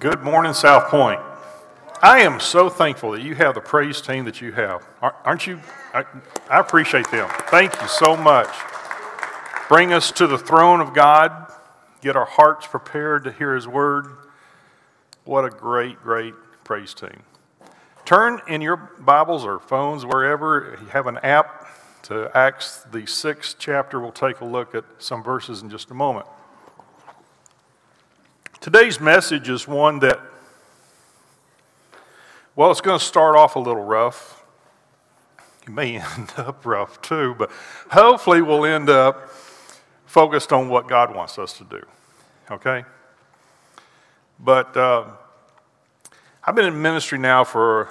Good 0.00 0.22
morning, 0.22 0.54
South 0.54 0.88
Point. 0.90 1.20
I 2.02 2.20
am 2.20 2.40
so 2.40 2.70
thankful 2.70 3.12
that 3.12 3.22
you 3.22 3.34
have 3.34 3.54
the 3.54 3.60
praise 3.60 4.00
team 4.00 4.24
that 4.24 4.40
you 4.40 4.50
have. 4.52 4.84
Aren't 5.02 5.46
you? 5.46 5.60
I, 5.92 6.04
I, 6.50 6.60
appreciate 6.60 7.08
them. 7.10 7.28
Thank 7.50 7.80
you 7.80 7.86
so 7.86 8.16
much. 8.16 8.48
Bring 9.68 9.92
us 9.92 10.10
to 10.12 10.26
the 10.26 10.38
throne 10.38 10.80
of 10.80 10.94
God, 10.94 11.52
get 12.00 12.16
our 12.16 12.24
hearts 12.24 12.66
prepared 12.66 13.24
to 13.24 13.32
hear 13.32 13.54
His 13.54 13.68
word. 13.68 14.06
What 15.24 15.44
a 15.44 15.50
great, 15.50 16.02
great 16.02 16.34
praise 16.64 16.94
team. 16.94 17.22
Turn 18.06 18.40
in 18.48 18.62
your 18.62 18.76
Bibles 18.76 19.44
or 19.44 19.60
phones, 19.60 20.06
wherever 20.06 20.78
you 20.80 20.86
have 20.88 21.06
an 21.06 21.18
app, 21.18 21.68
to 22.04 22.30
Acts, 22.34 22.86
the 22.90 23.06
sixth 23.06 23.56
chapter. 23.58 24.00
We'll 24.00 24.10
take 24.10 24.40
a 24.40 24.44
look 24.44 24.74
at 24.74 24.84
some 24.98 25.22
verses 25.22 25.62
in 25.62 25.70
just 25.70 25.90
a 25.90 25.94
moment. 25.94 26.26
Today's 28.66 29.00
message 29.00 29.48
is 29.48 29.68
one 29.68 30.00
that, 30.00 30.18
well, 32.56 32.72
it's 32.72 32.80
going 32.80 32.98
to 32.98 33.04
start 33.04 33.36
off 33.36 33.54
a 33.54 33.60
little 33.60 33.84
rough. 33.84 34.44
It 35.62 35.68
may 35.68 36.00
end 36.18 36.32
up 36.36 36.66
rough 36.66 37.00
too, 37.00 37.36
but 37.38 37.52
hopefully 37.92 38.42
we'll 38.42 38.64
end 38.64 38.90
up 38.90 39.30
focused 40.04 40.52
on 40.52 40.68
what 40.68 40.88
God 40.88 41.14
wants 41.14 41.38
us 41.38 41.52
to 41.58 41.64
do. 41.64 41.80
Okay? 42.50 42.84
But 44.40 44.76
uh, 44.76 45.04
I've 46.42 46.56
been 46.56 46.66
in 46.66 46.82
ministry 46.82 47.18
now 47.18 47.44
for, 47.44 47.88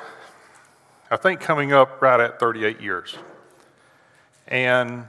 I 1.10 1.16
think, 1.16 1.40
coming 1.40 1.72
up 1.72 2.02
right 2.02 2.20
at 2.20 2.38
38 2.38 2.82
years. 2.82 3.16
And 4.46 5.06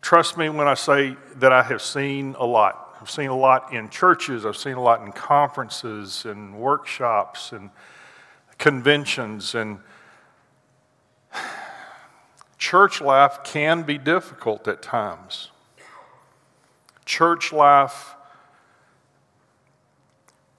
trust 0.00 0.38
me 0.38 0.48
when 0.48 0.68
I 0.68 0.72
say 0.72 1.18
that 1.36 1.52
I 1.52 1.62
have 1.64 1.82
seen 1.82 2.34
a 2.38 2.46
lot. 2.46 2.81
I've 3.02 3.10
seen 3.10 3.30
a 3.30 3.36
lot 3.36 3.72
in 3.72 3.88
churches, 3.88 4.46
I've 4.46 4.56
seen 4.56 4.74
a 4.74 4.80
lot 4.80 5.04
in 5.04 5.10
conferences 5.10 6.24
and 6.24 6.54
workshops 6.54 7.50
and 7.50 7.70
conventions. 8.58 9.56
And 9.56 9.80
church 12.58 13.00
life 13.00 13.40
can 13.42 13.82
be 13.82 13.98
difficult 13.98 14.68
at 14.68 14.82
times. 14.82 15.50
Church 17.04 17.52
life 17.52 18.14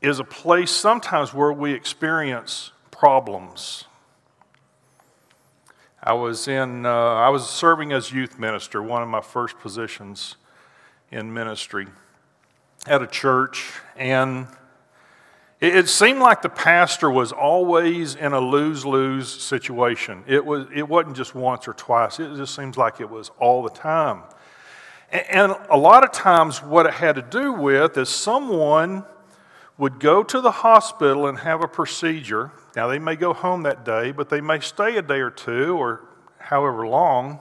is 0.01 0.19
a 0.19 0.25
place 0.25 0.69
sometimes 0.69 1.33
where 1.33 1.53
we 1.53 1.71
experience 1.71 2.71
problems. 2.91 3.85
I 6.03 6.11
was 6.11 6.49
in, 6.49 6.85
uh, 6.85 6.91
I 6.91 7.29
was 7.29 7.49
serving 7.49 7.93
as 7.93 8.11
youth 8.11 8.37
minister, 8.37 8.83
one 8.83 9.01
of 9.01 9.07
my 9.07 9.21
first 9.21 9.57
positions 9.59 10.35
in 11.09 11.33
ministry 11.33 11.87
at 12.85 13.01
a 13.01 13.07
church, 13.07 13.71
and 13.95 14.47
it, 15.61 15.87
seemed 15.87 16.19
like 16.19 16.41
the 16.41 16.49
pastor 16.49 17.09
was 17.09 17.31
always 17.31 18.15
in 18.15 18.33
a 18.33 18.39
lose 18.41 18.85
lose 18.85 19.29
situation. 19.29 20.25
It, 20.27 20.45
was, 20.45 20.67
it 20.75 20.89
wasn't 20.89 21.15
just 21.15 21.33
once 21.33 21.67
or 21.67 21.73
twice, 21.73 22.19
it 22.19 22.35
just 22.35 22.53
seems 22.53 22.75
like 22.75 22.99
it 22.99 23.09
was 23.09 23.31
all 23.39 23.63
the 23.63 23.69
time. 23.69 24.23
And, 25.09 25.25
and 25.29 25.55
a 25.69 25.77
lot 25.77 26.03
of 26.03 26.11
times, 26.11 26.61
what 26.61 26.85
it 26.85 26.93
had 26.95 27.15
to 27.15 27.21
do 27.21 27.53
with 27.53 27.97
is 27.97 28.09
someone 28.09 29.05
would 29.77 29.99
go 29.99 30.21
to 30.21 30.41
the 30.41 30.51
hospital 30.51 31.27
and 31.27 31.39
have 31.39 31.61
a 31.63 31.67
procedure. 31.67 32.51
Now, 32.75 32.87
they 32.87 32.99
may 32.99 33.15
go 33.15 33.33
home 33.33 33.63
that 33.63 33.85
day, 33.85 34.11
but 34.11 34.29
they 34.29 34.41
may 34.41 34.59
stay 34.59 34.97
a 34.97 35.01
day 35.01 35.19
or 35.19 35.31
two 35.31 35.77
or 35.77 36.01
however 36.39 36.85
long, 36.85 37.39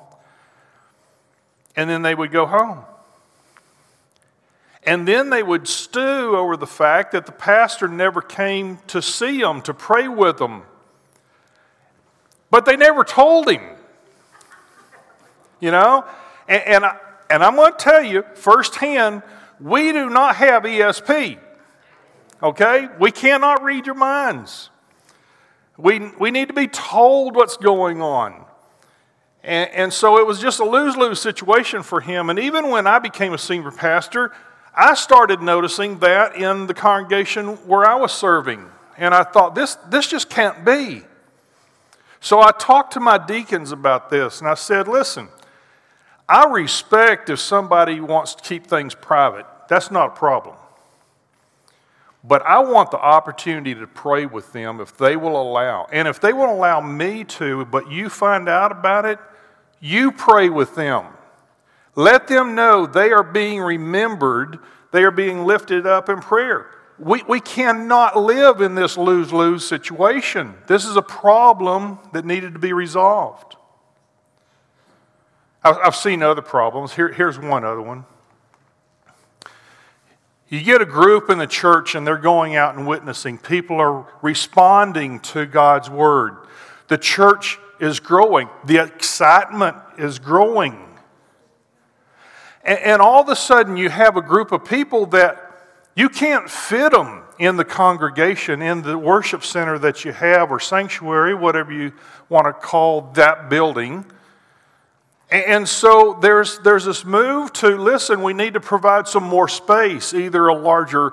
and 1.75 1.91
then 1.91 2.03
they 2.03 2.15
would 2.15 2.31
go 2.31 2.47
home. 2.47 2.85
And 4.85 5.07
then 5.07 5.31
they 5.31 5.43
would 5.43 5.69
stew 5.69 6.37
over 6.37 6.57
the 6.57 6.67
fact 6.67 7.13
that 7.13 7.27
the 7.27 7.33
pastor 7.33 7.87
never 7.87 8.21
came 8.21 8.79
to 8.89 9.01
see 9.01 9.41
them, 9.41 9.63
to 9.63 9.75
pray 9.75 10.09
with 10.09 10.39
them. 10.39 10.63
But 12.51 12.65
they 12.65 12.77
never 12.77 13.05
told 13.05 13.49
him. 13.49 13.63
You 15.61 15.71
know? 15.71 16.05
And, 16.49 16.63
and, 16.67 16.85
I, 16.85 16.99
and 17.31 17.45
I'm 17.45 17.55
going 17.55 17.73
to 17.73 17.79
tell 17.79 18.03
you 18.03 18.25
firsthand 18.35 19.23
we 19.61 19.93
do 19.93 20.11
not 20.11 20.37
have 20.37 20.65
ESP. 20.65 21.39
Okay? 22.43 22.89
We 22.99 23.13
cannot 23.13 23.63
read 23.63 23.87
your 23.87 23.95
minds. 23.95 24.71
We, 25.79 26.11
we 26.19 26.33
need 26.33 26.49
to 26.49 26.55
be 26.55 26.67
told 26.67 27.37
what's 27.37 27.57
going 27.57 28.03
on. 28.03 28.45
And, 29.45 29.71
and 29.71 29.93
so 29.93 30.19
it 30.19 30.27
was 30.27 30.41
just 30.41 30.61
a 30.61 30.65
lose 30.65 30.97
lose 30.97 31.21
situation 31.21 31.83
for 31.83 32.01
him. 32.01 32.31
And 32.31 32.39
even 32.39 32.69
when 32.69 32.87
I 32.87 32.99
became 32.99 33.33
a 33.33 33.39
senior 33.39 33.71
pastor, 33.71 34.33
I 34.75 34.95
started 34.95 35.43
noticing 35.43 35.99
that 35.99 36.37
in 36.37 36.67
the 36.67 36.75
congregation 36.75 37.57
where 37.67 37.85
I 37.85 37.95
was 37.95 38.13
serving. 38.13 38.65
And 38.97 39.15
I 39.15 39.23
thought, 39.23 39.55
this, 39.55 39.75
this 39.89 40.07
just 40.07 40.31
can't 40.31 40.65
be. 40.65 41.03
So 42.21 42.41
I 42.41 42.53
talked 42.53 42.93
to 42.95 43.01
my 43.01 43.19
deacons 43.19 43.73
about 43.73 44.09
this 44.09 44.41
and 44.41 44.49
I 44.49 44.55
said, 44.55 44.89
listen, 44.89 45.29
I 46.29 46.47
respect 46.47 47.29
if 47.29 47.41
somebody 47.41 48.01
wants 48.01 48.35
to 48.37 48.43
keep 48.43 48.67
things 48.67 48.95
private. 48.95 49.45
That's 49.69 49.91
not 49.91 50.09
a 50.09 50.13
problem. 50.13 50.57
But 52.25 52.43
I 52.47 52.61
want 52.61 52.93
the 52.93 53.01
opportunity 53.01 53.75
to 53.75 53.87
pray 53.87 54.27
with 54.27 54.53
them 54.53 54.81
if 54.81 54.97
they 54.97 55.17
will 55.17 55.41
allow. 55.41 55.89
And 55.91 56.07
if 56.07 56.21
they 56.21 56.33
won't 56.33 56.53
allow 56.53 56.81
me 56.81 57.25
to, 57.25 57.65
but 57.65 57.91
you 57.91 58.09
find 58.09 58.49
out 58.49 58.71
about 58.71 59.05
it, 59.05 59.19
you 59.81 60.13
pray 60.13 60.49
with 60.49 60.77
them. 60.77 61.07
Let 61.95 62.27
them 62.27 62.55
know 62.55 62.87
they 62.87 63.13
are 63.13 63.23
being 63.23 63.61
remembered, 63.61 64.59
they 64.93 65.05
are 65.05 65.11
being 65.11 65.45
lifted 65.45 65.87
up 65.87 66.09
in 66.09 66.21
prayer. 66.21 66.67
We, 66.99 67.23
we 67.29 67.41
cannot 67.41 68.17
live 68.17 68.61
in 68.61 68.75
this 68.75 68.97
lose 68.97 69.33
lose 69.33 69.67
situation. 69.67 70.55
This 70.67 70.85
is 70.85 70.97
a 70.97 71.03
problem 71.03 71.99
that 72.13 72.25
needed 72.25 72.53
to 72.55 72.59
be 72.59 72.73
resolved. 72.73 73.57
I've, 75.65 75.95
seen 75.95 76.23
other 76.23 76.43
problems. 76.43 76.93
Here, 76.93 77.13
here's 77.13 77.39
one 77.39 77.65
other 77.65 77.81
one. 77.81 78.05
You 80.49 80.61
get 80.61 80.83
a 80.83 80.87
group 80.87 81.31
in 81.31 81.39
the 81.39 81.47
church 81.47 81.95
and 81.95 82.07
they're 82.07 82.19
going 82.19 82.57
out 82.57 82.75
and 82.75 82.87
witnessing. 82.87 83.39
People 83.39 83.81
are 83.81 84.07
responding 84.23 85.21
to 85.21 85.47
God's 85.47 85.89
word. 85.89 86.37
The 86.89 86.99
church 86.99 87.59
is 87.81 88.01
growing, 88.01 88.49
the 88.65 88.79
excitement 88.79 89.77
is 89.99 90.19
growing. 90.19 90.92
And, 92.65 92.79
and 92.79 93.03
all 93.03 93.21
of 93.21 93.29
a 93.29 93.37
sudden, 93.37 93.77
you 93.77 93.89
have 93.89 94.17
a 94.17 94.23
group 94.23 94.53
of 94.53 94.65
people 94.65 95.07
that 95.07 95.51
you 95.95 96.09
can't 96.09 96.49
fit 96.51 96.93
them 96.93 97.23
in 97.39 97.57
the 97.57 97.65
congregation, 97.65 98.63
in 98.63 98.83
the 98.83 98.97
worship 98.97 99.45
center 99.45 99.79
that 99.81 100.05
you 100.05 100.13
have, 100.13 100.51
or 100.51 100.61
sanctuary, 100.61 101.35
whatever 101.35 101.73
you 101.73 101.93
want 102.29 102.47
to 102.47 102.53
call 102.53 103.13
that 103.15 103.51
building. 103.51 104.05
And 105.31 105.67
so 105.67 106.19
there's, 106.21 106.59
there's 106.59 106.85
this 106.85 107.05
move 107.07 107.53
to 107.55 107.77
listen, 107.77 108.23
we 108.23 108.35
need 108.35 108.53
to 108.53 108.61
provide 108.61 109.09
some 109.09 109.25
more 109.25 109.49
space, 109.49 110.13
either 110.13 110.47
a 110.47 110.55
larger 110.55 111.13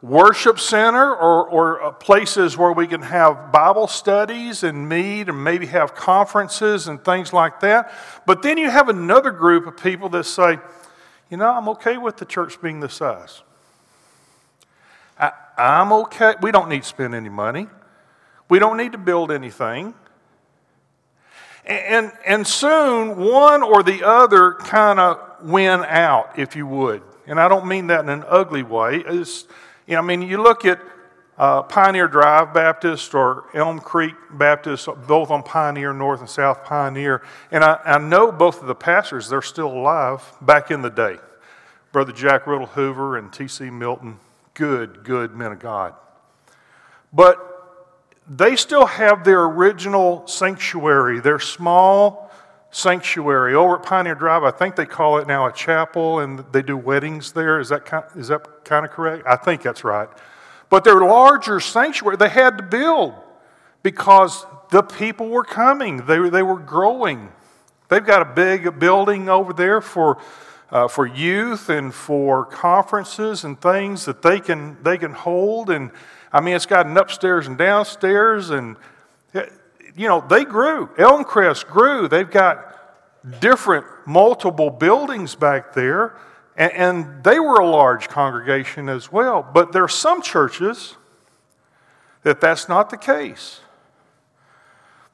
worship 0.00 0.58
center 0.58 1.14
or, 1.14 1.46
or 1.48 1.82
uh, 1.82 1.90
places 1.90 2.56
where 2.56 2.72
we 2.72 2.86
can 2.86 3.02
have 3.02 3.50
Bible 3.52 3.86
studies 3.88 4.62
and 4.62 4.88
meet 4.88 5.28
and 5.28 5.42
maybe 5.42 5.66
have 5.66 5.94
conferences 5.94 6.88
and 6.88 7.04
things 7.04 7.32
like 7.32 7.60
that. 7.60 7.92
But 8.24 8.42
then 8.42 8.58
you 8.58 8.70
have 8.70 8.88
another 8.88 9.32
group 9.32 9.66
of 9.66 9.76
people 9.76 10.08
that 10.10 10.24
say, 10.24 10.58
you 11.30 11.36
know, 11.36 11.50
I'm 11.50 11.68
okay 11.70 11.96
with 11.98 12.16
the 12.16 12.24
church 12.24 12.60
being 12.60 12.80
this 12.80 12.94
size. 12.94 13.42
I, 15.18 15.32
I'm 15.56 15.92
okay. 15.92 16.34
We 16.40 16.52
don't 16.52 16.68
need 16.68 16.82
to 16.82 16.88
spend 16.88 17.14
any 17.14 17.28
money. 17.28 17.66
We 18.48 18.58
don't 18.58 18.76
need 18.76 18.92
to 18.92 18.98
build 18.98 19.30
anything. 19.30 19.94
And, 21.66 22.12
and 22.26 22.46
soon, 22.46 23.18
one 23.18 23.62
or 23.62 23.82
the 23.82 24.02
other 24.02 24.54
kind 24.54 24.98
of 24.98 25.20
win 25.42 25.84
out, 25.84 26.38
if 26.38 26.56
you 26.56 26.66
would. 26.66 27.02
And 27.26 27.38
I 27.38 27.48
don't 27.48 27.66
mean 27.66 27.88
that 27.88 28.00
in 28.00 28.08
an 28.08 28.24
ugly 28.26 28.62
way. 28.62 29.02
It's, 29.06 29.44
you 29.86 29.94
know, 29.94 29.98
I 29.98 30.02
mean, 30.02 30.22
you 30.22 30.42
look 30.42 30.64
at 30.64 30.80
uh, 31.38 31.62
Pioneer 31.62 32.08
Drive 32.08 32.52
Baptist 32.52 33.14
or 33.14 33.44
Elmcrest 33.52 34.16
Baptist, 34.32 34.88
both 35.06 35.30
on 35.30 35.42
Pioneer, 35.42 35.92
North 35.92 36.20
and 36.20 36.28
South 36.28 36.64
Pioneer. 36.64 37.22
And 37.52 37.62
I, 37.62 37.78
I 37.84 37.98
know 37.98 38.32
both 38.32 38.60
of 38.60 38.66
the 38.66 38.74
pastors, 38.74 39.28
they're 39.28 39.40
still 39.40 39.72
alive 39.72 40.22
back 40.40 40.70
in 40.70 40.82
the 40.82 40.90
day. 40.90 41.18
Brother 41.92 42.12
Jack 42.12 42.46
Riddle 42.46 42.66
Hoover 42.66 43.16
and 43.16 43.32
T.C. 43.32 43.70
Milton, 43.70 44.18
good, 44.54 45.04
good 45.04 45.34
men 45.34 45.52
of 45.52 45.60
God. 45.60 45.94
But 47.12 47.44
they 48.28 48.56
still 48.56 48.84
have 48.84 49.24
their 49.24 49.44
original 49.44 50.26
sanctuary, 50.26 51.20
their 51.20 51.38
small 51.38 52.30
sanctuary 52.70 53.54
over 53.54 53.78
at 53.78 53.84
Pioneer 53.84 54.14
Drive. 54.14 54.42
I 54.42 54.50
think 54.50 54.76
they 54.76 54.84
call 54.84 55.18
it 55.18 55.26
now 55.26 55.46
a 55.46 55.52
chapel, 55.52 56.18
and 56.18 56.44
they 56.52 56.62
do 56.62 56.76
weddings 56.76 57.32
there. 57.32 57.58
Is 57.60 57.70
that 57.70 57.86
kind, 57.86 58.04
is 58.16 58.28
that 58.28 58.64
kind 58.64 58.84
of 58.84 58.90
correct? 58.90 59.26
I 59.26 59.36
think 59.36 59.62
that's 59.62 59.84
right. 59.84 60.08
But 60.70 60.84
their 60.84 61.00
larger 61.00 61.60
sanctuary, 61.60 62.16
they 62.16 62.28
had 62.28 62.58
to 62.58 62.62
build 62.62 63.14
because 63.82 64.44
the 64.70 64.82
people 64.82 65.28
were 65.28 65.44
coming, 65.44 66.04
they, 66.06 66.28
they 66.28 66.42
were 66.42 66.58
growing. 66.58 67.30
They've 67.88 68.04
got 68.04 68.20
a 68.20 68.26
big 68.26 68.78
building 68.78 69.28
over 69.28 69.52
there 69.52 69.80
for 69.80 70.18
uh, 70.70 70.88
for 70.88 71.06
youth 71.06 71.68
and 71.68 71.94
for 71.94 72.44
conferences 72.44 73.44
and 73.44 73.60
things 73.60 74.04
that 74.04 74.22
they 74.22 74.40
can, 74.40 74.76
they 74.82 74.98
can 74.98 75.12
hold. 75.12 75.70
And 75.70 75.90
I 76.32 76.40
mean, 76.40 76.54
it's 76.54 76.66
got 76.66 76.86
an 76.86 76.96
upstairs 76.96 77.46
and 77.46 77.56
downstairs. 77.56 78.50
And, 78.50 78.76
you 79.32 80.08
know, 80.08 80.20
they 80.20 80.44
grew. 80.44 80.88
Elmcrest 80.98 81.66
grew. 81.68 82.08
They've 82.08 82.30
got 82.30 83.40
different, 83.40 83.86
multiple 84.06 84.70
buildings 84.70 85.34
back 85.34 85.72
there. 85.72 86.16
And, 86.58 86.72
and 86.72 87.24
they 87.24 87.38
were 87.38 87.54
a 87.54 87.66
large 87.66 88.08
congregation 88.08 88.90
as 88.90 89.10
well. 89.10 89.48
But 89.54 89.72
there 89.72 89.84
are 89.84 89.88
some 89.88 90.20
churches 90.20 90.96
that 92.24 92.40
that's 92.40 92.68
not 92.68 92.90
the 92.90 92.98
case, 92.98 93.60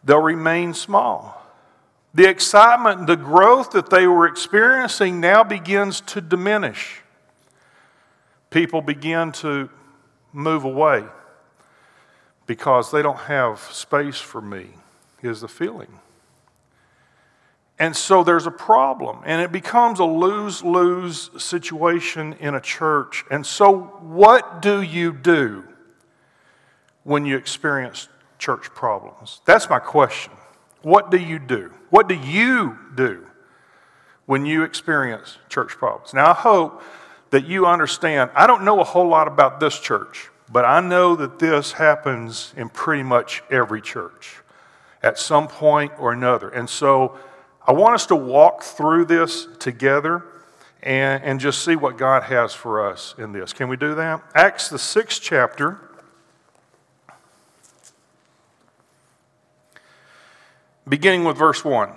they'll 0.02 0.18
remain 0.18 0.74
small. 0.74 1.40
The 2.14 2.28
excitement, 2.28 3.08
the 3.08 3.16
growth 3.16 3.72
that 3.72 3.90
they 3.90 4.06
were 4.06 4.26
experiencing 4.26 5.20
now 5.20 5.42
begins 5.42 6.00
to 6.02 6.20
diminish. 6.20 7.00
People 8.50 8.82
begin 8.82 9.32
to 9.32 9.68
move 10.32 10.62
away 10.62 11.04
because 12.46 12.92
they 12.92 13.02
don't 13.02 13.18
have 13.18 13.58
space 13.58 14.20
for 14.20 14.40
me, 14.40 14.68
is 15.22 15.40
the 15.40 15.48
feeling. 15.48 15.98
And 17.78 17.96
so 17.96 18.22
there's 18.22 18.46
a 18.46 18.52
problem, 18.52 19.20
and 19.24 19.42
it 19.42 19.50
becomes 19.50 19.98
a 19.98 20.04
lose 20.04 20.62
lose 20.62 21.30
situation 21.42 22.34
in 22.34 22.54
a 22.54 22.60
church. 22.60 23.24
And 23.30 23.44
so, 23.44 23.76
what 24.00 24.62
do 24.62 24.80
you 24.80 25.12
do 25.12 25.64
when 27.02 27.26
you 27.26 27.36
experience 27.36 28.08
church 28.38 28.70
problems? 28.70 29.40
That's 29.44 29.68
my 29.68 29.80
question. 29.80 30.32
What 30.82 31.10
do 31.10 31.16
you 31.16 31.40
do? 31.40 31.72
What 31.90 32.08
do 32.08 32.14
you 32.14 32.78
do 32.94 33.26
when 34.26 34.46
you 34.46 34.62
experience 34.62 35.38
church 35.48 35.72
problems? 35.72 36.14
Now, 36.14 36.30
I 36.30 36.34
hope 36.34 36.80
that 37.30 37.44
you 37.46 37.66
understand. 37.66 38.30
I 38.36 38.46
don't 38.46 38.64
know 38.64 38.78
a 38.78 38.84
whole 38.84 39.08
lot 39.08 39.26
about 39.26 39.58
this 39.58 39.80
church, 39.80 40.30
but 40.48 40.64
I 40.64 40.78
know 40.78 41.16
that 41.16 41.40
this 41.40 41.72
happens 41.72 42.54
in 42.56 42.68
pretty 42.68 43.02
much 43.02 43.42
every 43.50 43.82
church 43.82 44.36
at 45.02 45.18
some 45.18 45.48
point 45.48 45.92
or 45.98 46.12
another. 46.12 46.48
And 46.48 46.70
so 46.70 47.18
I 47.66 47.72
want 47.72 47.94
us 47.94 48.06
to 48.06 48.16
walk 48.16 48.62
through 48.62 49.06
this 49.06 49.48
together 49.58 50.24
and, 50.82 51.22
and 51.22 51.40
just 51.40 51.64
see 51.64 51.76
what 51.76 51.96
God 51.96 52.24
has 52.24 52.52
for 52.52 52.88
us 52.88 53.14
in 53.16 53.32
this. 53.32 53.52
Can 53.52 53.68
we 53.68 53.76
do 53.76 53.94
that? 53.94 54.22
Acts, 54.34 54.68
the 54.68 54.78
sixth 54.78 55.22
chapter. 55.22 55.80
beginning 60.88 61.24
with 61.24 61.36
verse 61.36 61.64
1. 61.64 61.90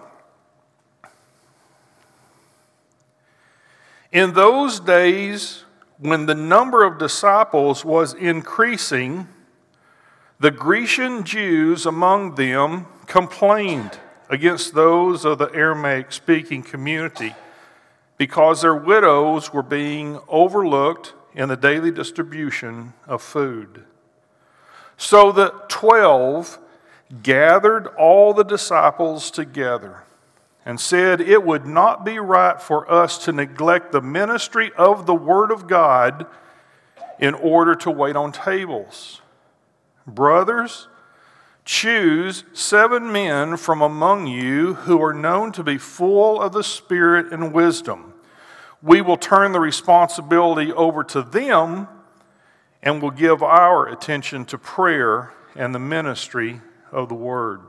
In 4.12 4.34
those 4.34 4.80
days, 4.80 5.66
when 6.00 6.26
the 6.26 6.36
number 6.36 6.84
of 6.84 6.98
disciples 6.98 7.84
was 7.84 8.14
increasing, 8.14 9.28
the 10.40 10.52
Grecian 10.52 11.24
Jews 11.24 11.86
among 11.86 12.36
them 12.36 12.86
complained 13.06 14.00
against 14.30 14.74
those 14.74 15.26
of 15.26 15.38
the 15.38 15.50
Aramaic 15.54 16.12
speaking 16.12 16.64
community 16.64 17.36
because 18.18 18.62
their 18.62 18.76
widows 18.76 19.54
were 19.54 19.64
being 19.64 20.20
overlooked 20.28 21.14
in 21.34 21.50
the 21.50 21.56
daily 21.56 21.92
distribution 21.92 22.94
of 23.06 23.22
food. 23.22 23.84
So 24.98 25.32
the 25.32 25.50
twelve 25.68 26.60
gathered 27.24 27.88
all 27.98 28.34
the 28.34 28.44
disciples 28.44 29.32
together 29.32 30.04
and 30.66 30.80
said, 30.80 31.22
It 31.22 31.44
would 31.44 31.66
not 31.66 32.04
be 32.04 32.20
right 32.20 32.62
for 32.62 32.92
us 32.92 33.18
to 33.20 33.32
neglect 33.32 33.92
the 33.92 34.02
ministry 34.02 34.72
of 34.78 35.06
the 35.06 35.16
Word 35.16 35.52
of 35.52 35.68
God 35.68 36.26
in 37.20 37.34
order 37.36 37.76
to 37.76 37.92
wait 37.92 38.16
on 38.16 38.32
tables. 38.32 39.22
Brothers, 40.06 40.88
choose 41.68 42.46
seven 42.54 43.12
men 43.12 43.58
from 43.58 43.82
among 43.82 44.26
you 44.26 44.74
who 44.74 45.04
are 45.04 45.14
known 45.14 45.52
to 45.52 45.62
be 45.62 45.78
full 45.78 46.42
of 46.42 46.54
the 46.54 46.64
Spirit 46.64 47.32
and 47.34 47.54
wisdom. 47.54 48.14
We 48.82 49.02
will 49.02 49.18
turn 49.18 49.52
the 49.52 49.60
responsibility 49.60 50.72
over 50.72 51.04
to 51.04 51.22
them 51.22 51.90
and 52.82 53.02
will 53.02 53.12
give 53.12 53.44
our 53.44 53.86
attention 53.86 54.46
to 54.46 54.58
prayer 54.58 55.34
and 55.56 55.76
the 55.76 55.80
ministry 55.80 56.62
of 56.90 57.10
the 57.10 57.16
word. 57.16 57.62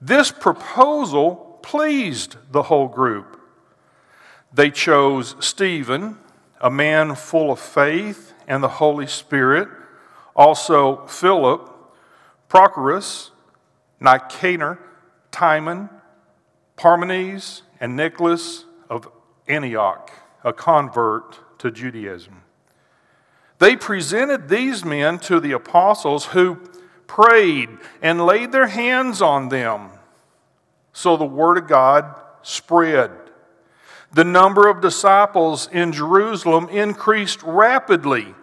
This 0.00 0.32
proposal 0.32 1.60
pleased 1.62 2.36
the 2.50 2.64
whole 2.64 2.88
group. 2.88 3.40
They 4.52 4.72
chose 4.72 5.36
Stephen, 5.38 6.18
a 6.60 6.70
man 6.70 7.14
full 7.14 7.52
of 7.52 7.60
faith 7.60 8.34
and 8.48 8.60
the 8.60 8.68
Holy 8.68 9.06
Spirit, 9.06 9.68
also 10.34 11.06
Philip, 11.06 11.71
Prochorus, 12.52 13.30
Nicanor, 13.98 14.78
Timon, 15.30 15.88
Parmenas, 16.76 17.62
and 17.80 17.96
Nicholas 17.96 18.66
of 18.90 19.10
Antioch, 19.48 20.10
a 20.44 20.52
convert 20.52 21.58
to 21.58 21.70
Judaism. 21.70 22.42
They 23.58 23.74
presented 23.74 24.50
these 24.50 24.84
men 24.84 25.18
to 25.20 25.40
the 25.40 25.52
apostles 25.52 26.26
who 26.26 26.60
prayed, 27.06 27.70
and 28.02 28.26
laid 28.26 28.52
their 28.52 28.66
hands 28.66 29.22
on 29.22 29.48
them. 29.48 29.88
So 30.92 31.16
the 31.16 31.24
word 31.24 31.56
of 31.56 31.68
God 31.68 32.20
spread. 32.42 33.12
The 34.12 34.24
number 34.24 34.68
of 34.68 34.82
disciples 34.82 35.70
in 35.72 35.92
Jerusalem 35.92 36.68
increased 36.68 37.42
rapidly, 37.42 38.34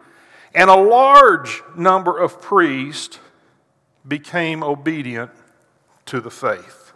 and 0.56 0.72
a 0.72 0.76
large 0.76 1.62
number 1.76 2.18
of 2.18 2.42
priests 2.42 3.20
became 4.10 4.64
obedient 4.64 5.32
to 6.08 6.20
the 6.20 6.32
faith. 6.32 6.92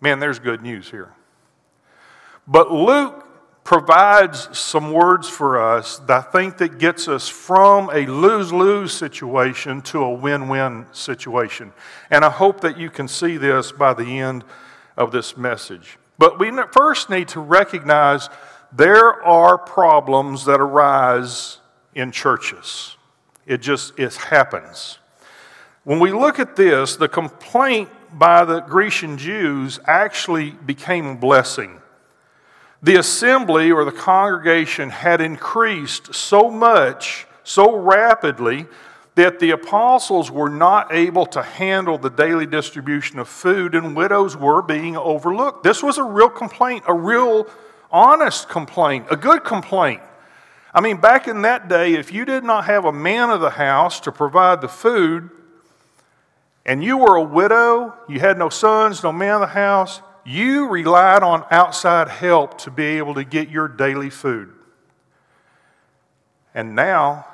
Man, 0.00 0.18
there's 0.18 0.38
good 0.38 0.62
news 0.62 0.90
here. 0.90 1.14
But 2.46 2.70
Luke 2.70 3.24
provides 3.64 4.56
some 4.56 4.92
words 4.92 5.28
for 5.28 5.60
us 5.60 5.98
that 5.98 6.26
I 6.26 6.30
think 6.30 6.56
that 6.58 6.78
gets 6.78 7.06
us 7.06 7.28
from 7.28 7.90
a 7.90 8.06
lose-lose 8.06 8.92
situation 8.92 9.82
to 9.82 10.02
a 10.02 10.10
win-win 10.10 10.86
situation. 10.92 11.72
And 12.10 12.24
I 12.24 12.30
hope 12.30 12.62
that 12.62 12.78
you 12.78 12.88
can 12.88 13.08
see 13.08 13.36
this 13.36 13.70
by 13.70 13.92
the 13.92 14.20
end 14.20 14.44
of 14.96 15.12
this 15.12 15.36
message. 15.36 15.98
But 16.16 16.38
we 16.38 16.50
first 16.72 17.10
need 17.10 17.28
to 17.28 17.40
recognize 17.40 18.30
there 18.72 19.22
are 19.22 19.58
problems 19.58 20.46
that 20.46 20.60
arise 20.60 21.58
in 21.94 22.10
churches. 22.10 22.96
It 23.46 23.58
just 23.58 23.98
it 23.98 24.14
happens. 24.14 24.98
When 25.88 26.00
we 26.00 26.12
look 26.12 26.38
at 26.38 26.54
this, 26.54 26.96
the 26.96 27.08
complaint 27.08 27.88
by 28.12 28.44
the 28.44 28.60
Grecian 28.60 29.16
Jews 29.16 29.80
actually 29.86 30.50
became 30.50 31.06
a 31.06 31.14
blessing 31.14 31.80
the 32.82 32.96
assembly 32.96 33.72
or 33.72 33.86
the 33.86 33.90
congregation 33.92 34.90
had 34.90 35.22
increased 35.22 36.14
so 36.14 36.50
much, 36.50 37.26
so 37.42 37.74
rapidly, 37.74 38.66
that 39.14 39.40
the 39.40 39.50
apostles 39.50 40.30
were 40.30 40.50
not 40.50 40.92
able 40.92 41.24
to 41.24 41.42
handle 41.42 41.96
the 41.96 42.10
daily 42.10 42.44
distribution 42.44 43.18
of 43.18 43.26
food, 43.26 43.74
and 43.74 43.96
widows 43.96 44.36
were 44.36 44.60
being 44.60 44.94
overlooked. 44.94 45.64
This 45.64 45.82
was 45.82 45.96
a 45.96 46.04
real 46.04 46.28
complaint, 46.28 46.84
a 46.86 46.94
real 46.94 47.48
honest 47.90 48.50
complaint, 48.50 49.06
a 49.10 49.16
good 49.16 49.42
complaint. 49.42 50.02
I 50.74 50.82
mean, 50.82 50.98
back 50.98 51.26
in 51.26 51.40
that 51.42 51.66
day, 51.66 51.94
if 51.94 52.12
you 52.12 52.26
did 52.26 52.44
not 52.44 52.66
have 52.66 52.84
a 52.84 52.92
man 52.92 53.30
of 53.30 53.40
the 53.40 53.50
house 53.50 54.00
to 54.00 54.12
provide 54.12 54.60
the 54.60 54.68
food, 54.68 55.30
and 56.68 56.84
you 56.84 56.98
were 56.98 57.16
a 57.16 57.22
widow, 57.22 57.94
you 58.10 58.20
had 58.20 58.36
no 58.36 58.50
sons, 58.50 59.02
no 59.02 59.10
man 59.10 59.36
of 59.36 59.40
the 59.40 59.46
house, 59.46 60.02
you 60.26 60.68
relied 60.68 61.22
on 61.22 61.42
outside 61.50 62.08
help 62.08 62.58
to 62.58 62.70
be 62.70 62.84
able 62.98 63.14
to 63.14 63.24
get 63.24 63.48
your 63.48 63.68
daily 63.68 64.10
food. 64.10 64.52
And 66.54 66.74
now, 66.74 67.26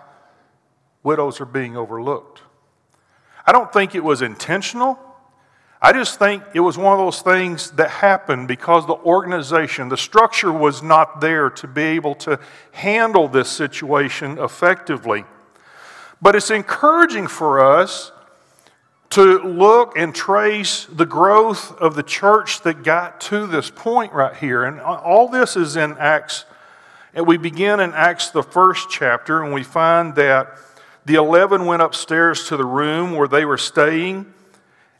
widows 1.02 1.40
are 1.40 1.46
being 1.46 1.76
overlooked. 1.76 2.42
I 3.44 3.50
don't 3.50 3.72
think 3.72 3.96
it 3.96 4.04
was 4.04 4.22
intentional. 4.22 5.00
I 5.82 5.92
just 5.92 6.16
think 6.20 6.44
it 6.54 6.60
was 6.60 6.78
one 6.78 6.92
of 6.92 7.04
those 7.04 7.20
things 7.20 7.72
that 7.72 7.90
happened 7.90 8.46
because 8.46 8.86
the 8.86 8.94
organization, 8.94 9.88
the 9.88 9.96
structure 9.96 10.52
was 10.52 10.80
not 10.80 11.20
there 11.20 11.50
to 11.50 11.66
be 11.66 11.82
able 11.82 12.14
to 12.16 12.38
handle 12.70 13.26
this 13.26 13.50
situation 13.50 14.38
effectively. 14.38 15.24
But 16.22 16.36
it's 16.36 16.52
encouraging 16.52 17.26
for 17.26 17.60
us 17.60 18.12
to 19.10 19.38
look 19.38 19.96
and 19.96 20.14
trace 20.14 20.86
the 20.86 21.06
growth 21.06 21.76
of 21.78 21.94
the 21.94 22.02
church 22.02 22.62
that 22.62 22.82
got 22.82 23.20
to 23.22 23.46
this 23.46 23.70
point 23.70 24.12
right 24.12 24.34
here. 24.36 24.64
And 24.64 24.80
all 24.80 25.28
this 25.28 25.56
is 25.56 25.76
in 25.76 25.96
Acts. 25.98 26.44
And 27.14 27.26
we 27.26 27.36
begin 27.36 27.78
in 27.78 27.92
Acts, 27.92 28.30
the 28.30 28.42
first 28.42 28.88
chapter, 28.90 29.42
and 29.42 29.54
we 29.54 29.62
find 29.62 30.16
that 30.16 30.58
the 31.04 31.14
11 31.14 31.66
went 31.66 31.82
upstairs 31.82 32.48
to 32.48 32.56
the 32.56 32.64
room 32.64 33.12
where 33.12 33.28
they 33.28 33.44
were 33.44 33.58
staying 33.58 34.32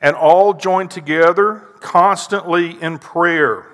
and 0.00 0.14
all 0.14 0.52
joined 0.52 0.90
together 0.90 1.66
constantly 1.80 2.80
in 2.82 2.99
prayer. 2.99 3.66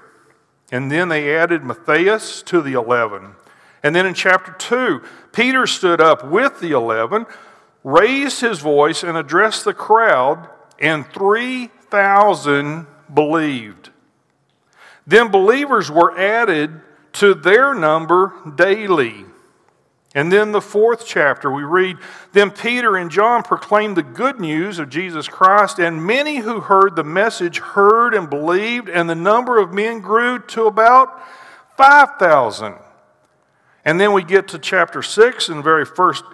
And 0.72 0.90
then 0.90 1.08
they 1.08 1.34
added 1.34 1.64
Matthias 1.64 2.42
to 2.44 2.62
the 2.62 2.74
11. 2.74 3.34
And 3.82 3.96
then 3.96 4.06
in 4.06 4.14
chapter 4.14 4.52
2, 4.52 5.02
Peter 5.32 5.66
stood 5.66 6.00
up 6.00 6.24
with 6.24 6.60
the 6.60 6.70
11, 6.70 7.26
raised 7.82 8.40
his 8.40 8.60
voice, 8.60 9.02
and 9.02 9.16
addressed 9.16 9.64
the 9.64 9.74
crowd, 9.74 10.48
and 10.78 11.06
3,000 11.12 12.86
believed. 13.12 13.90
Then 15.06 15.30
believers 15.30 15.90
were 15.90 16.16
added 16.18 16.80
to 17.14 17.34
their 17.34 17.74
number 17.74 18.32
daily. 18.54 19.24
And 20.14 20.32
then 20.32 20.50
the 20.50 20.60
fourth 20.60 21.06
chapter, 21.06 21.50
we 21.50 21.62
read 21.62 21.96
Then 22.32 22.50
Peter 22.50 22.96
and 22.96 23.10
John 23.10 23.42
proclaimed 23.42 23.96
the 23.96 24.02
good 24.02 24.40
news 24.40 24.78
of 24.78 24.88
Jesus 24.88 25.28
Christ, 25.28 25.78
and 25.78 26.04
many 26.04 26.38
who 26.38 26.60
heard 26.60 26.96
the 26.96 27.04
message 27.04 27.58
heard 27.58 28.14
and 28.14 28.28
believed, 28.28 28.88
and 28.88 29.08
the 29.08 29.14
number 29.14 29.58
of 29.58 29.72
men 29.72 30.00
grew 30.00 30.40
to 30.40 30.66
about 30.66 31.22
5,000. 31.76 32.74
And 33.84 34.00
then 34.00 34.12
we 34.12 34.24
get 34.24 34.48
to 34.48 34.58
chapter 34.58 35.00
6, 35.02 35.48
and 35.48 35.58
the 35.58 35.62
very 35.62 35.84
first 35.84 36.24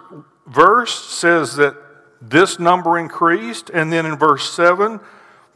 verse 0.47 1.03
says 1.03 1.55
that 1.57 1.75
this 2.21 2.59
number 2.59 2.97
increased, 2.97 3.69
and 3.69 3.91
then 3.91 4.05
in 4.05 4.17
verse 4.17 4.51
7, 4.51 4.99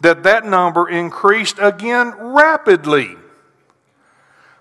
that 0.01 0.24
that 0.24 0.45
number 0.45 0.89
increased 0.89 1.57
again 1.60 2.13
rapidly. 2.17 3.15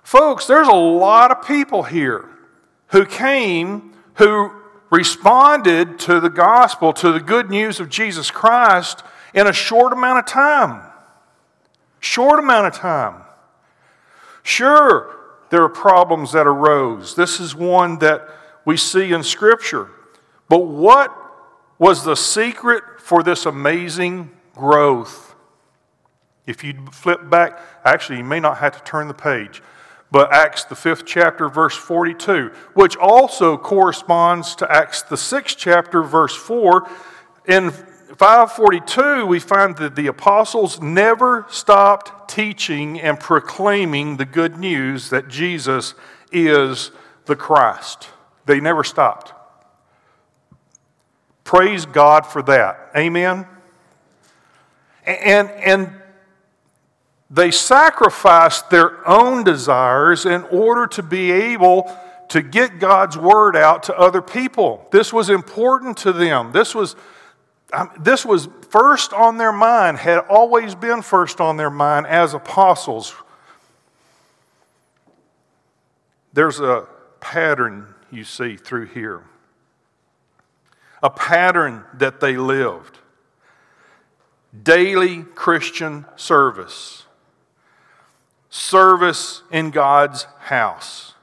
Folks, 0.02 0.46
there's 0.46 0.68
a 0.68 0.72
lot 0.72 1.30
of 1.30 1.46
people 1.46 1.82
here 1.82 2.28
who 2.88 3.04
came, 3.04 3.92
who 4.14 4.50
responded 4.90 5.98
to 6.00 6.20
the 6.20 6.30
gospel, 6.30 6.92
to 6.94 7.12
the 7.12 7.20
good 7.20 7.48
news 7.48 7.80
of 7.80 7.88
Jesus 7.88 8.30
Christ 8.30 9.02
in 9.34 9.46
a 9.46 9.52
short 9.52 9.92
amount 9.92 10.18
of 10.18 10.26
time. 10.26 10.82
Short 12.00 12.38
amount 12.38 12.66
of 12.66 12.74
time. 12.74 13.22
Sure, 14.42 15.16
there 15.50 15.62
are 15.62 15.68
problems 15.68 16.32
that 16.32 16.46
arose. 16.46 17.14
This 17.14 17.38
is 17.38 17.54
one 17.54 17.98
that 17.98 18.28
we 18.64 18.76
see 18.76 19.12
in 19.12 19.22
Scripture. 19.22 19.90
But 20.50 20.66
what 20.66 21.16
was 21.78 22.04
the 22.04 22.14
secret 22.14 22.82
for 22.98 23.22
this 23.22 23.46
amazing 23.46 24.30
growth? 24.54 25.34
If 26.46 26.62
you 26.62 26.74
flip 26.92 27.30
back, 27.30 27.58
actually, 27.86 28.18
you 28.18 28.24
may 28.24 28.40
not 28.40 28.58
have 28.58 28.76
to 28.76 28.84
turn 28.84 29.08
the 29.08 29.14
page 29.14 29.62
but 30.10 30.32
Acts, 30.32 30.64
the 30.64 30.74
fifth 30.74 31.06
chapter, 31.06 31.48
verse 31.48 31.76
42, 31.76 32.50
which 32.74 32.96
also 32.96 33.56
corresponds 33.56 34.56
to 34.56 34.70
Acts, 34.70 35.02
the 35.02 35.16
sixth 35.16 35.56
chapter, 35.56 36.02
verse 36.02 36.34
4. 36.34 36.88
In 37.46 37.70
542, 37.70 39.24
we 39.24 39.38
find 39.38 39.76
that 39.76 39.94
the 39.94 40.08
apostles 40.08 40.80
never 40.80 41.46
stopped 41.48 42.28
teaching 42.28 43.00
and 43.00 43.20
proclaiming 43.20 44.16
the 44.16 44.24
good 44.24 44.58
news 44.58 45.10
that 45.10 45.28
Jesus 45.28 45.94
is 46.32 46.90
the 47.26 47.36
Christ. 47.36 48.08
They 48.46 48.60
never 48.60 48.82
stopped. 48.82 49.32
Praise 51.50 51.84
God 51.84 52.26
for 52.26 52.42
that. 52.42 52.92
Amen. 52.96 53.44
And, 55.04 55.50
and 55.50 55.90
they 57.28 57.50
sacrificed 57.50 58.70
their 58.70 59.04
own 59.04 59.42
desires 59.42 60.26
in 60.26 60.44
order 60.44 60.86
to 60.86 61.02
be 61.02 61.32
able 61.32 61.92
to 62.28 62.40
get 62.40 62.78
God's 62.78 63.18
word 63.18 63.56
out 63.56 63.82
to 63.82 63.98
other 63.98 64.22
people. 64.22 64.86
This 64.92 65.12
was 65.12 65.28
important 65.28 65.96
to 65.96 66.12
them. 66.12 66.52
This 66.52 66.72
was, 66.72 66.94
um, 67.72 67.90
this 67.98 68.24
was 68.24 68.48
first 68.68 69.12
on 69.12 69.36
their 69.36 69.50
mind, 69.50 69.98
had 69.98 70.18
always 70.18 70.76
been 70.76 71.02
first 71.02 71.40
on 71.40 71.56
their 71.56 71.68
mind 71.68 72.06
as 72.06 72.32
apostles. 72.32 73.12
There's 76.32 76.60
a 76.60 76.86
pattern 77.18 77.92
you 78.12 78.22
see 78.22 78.54
through 78.54 78.86
here, 78.86 79.24
a 81.02 81.10
pattern 81.10 81.84
that 81.94 82.20
they 82.20 82.36
lived. 82.36 82.98
Daily 84.62 85.22
Christian 85.22 86.06
service 86.16 87.04
service 88.50 89.42
in 89.52 89.70
God's 89.70 90.24
house, 90.40 91.14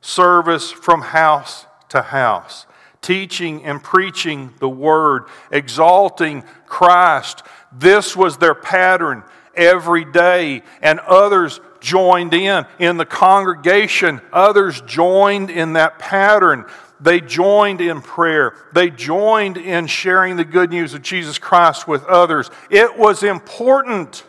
service 0.00 0.70
from 0.70 1.00
house 1.00 1.66
to 1.88 2.02
house, 2.02 2.66
teaching 3.00 3.64
and 3.64 3.82
preaching 3.82 4.52
the 4.60 4.68
word, 4.68 5.24
exalting 5.50 6.44
Christ. 6.66 7.42
This 7.72 8.14
was 8.14 8.36
their 8.36 8.54
pattern 8.54 9.24
every 9.56 10.04
day, 10.04 10.62
and 10.82 11.00
others 11.00 11.60
joined 11.80 12.34
in. 12.34 12.66
In 12.78 12.96
the 12.96 13.06
congregation, 13.06 14.20
others 14.32 14.80
joined 14.82 15.50
in 15.50 15.74
that 15.74 15.98
pattern. 15.98 16.66
They 17.04 17.20
joined 17.20 17.82
in 17.82 18.00
prayer. 18.00 18.56
They 18.72 18.88
joined 18.88 19.58
in 19.58 19.88
sharing 19.88 20.36
the 20.36 20.44
good 20.44 20.70
news 20.70 20.94
of 20.94 21.02
Jesus 21.02 21.36
Christ 21.36 21.86
with 21.86 22.02
others. 22.06 22.50
It 22.70 22.96
was 22.96 23.22
important 23.22 24.24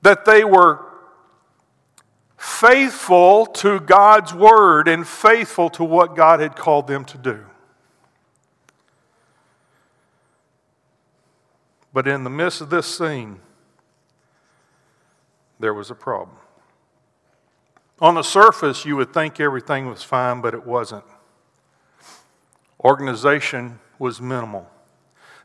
that 0.00 0.24
they 0.24 0.44
were 0.44 0.80
faithful 2.38 3.44
to 3.44 3.80
God's 3.80 4.32
word 4.32 4.88
and 4.88 5.06
faithful 5.06 5.68
to 5.70 5.84
what 5.84 6.16
God 6.16 6.40
had 6.40 6.56
called 6.56 6.86
them 6.86 7.04
to 7.04 7.18
do. 7.18 7.44
But 11.92 12.08
in 12.08 12.24
the 12.24 12.30
midst 12.30 12.62
of 12.62 12.70
this 12.70 12.86
scene, 12.86 13.40
there 15.60 15.74
was 15.74 15.90
a 15.90 15.94
problem. 15.94 16.38
On 18.00 18.14
the 18.14 18.22
surface, 18.22 18.84
you 18.84 18.96
would 18.96 19.12
think 19.12 19.40
everything 19.40 19.86
was 19.86 20.02
fine, 20.02 20.40
but 20.40 20.54
it 20.54 20.64
wasn't. 20.64 21.04
Organization 22.82 23.80
was 23.98 24.20
minimal. 24.20 24.68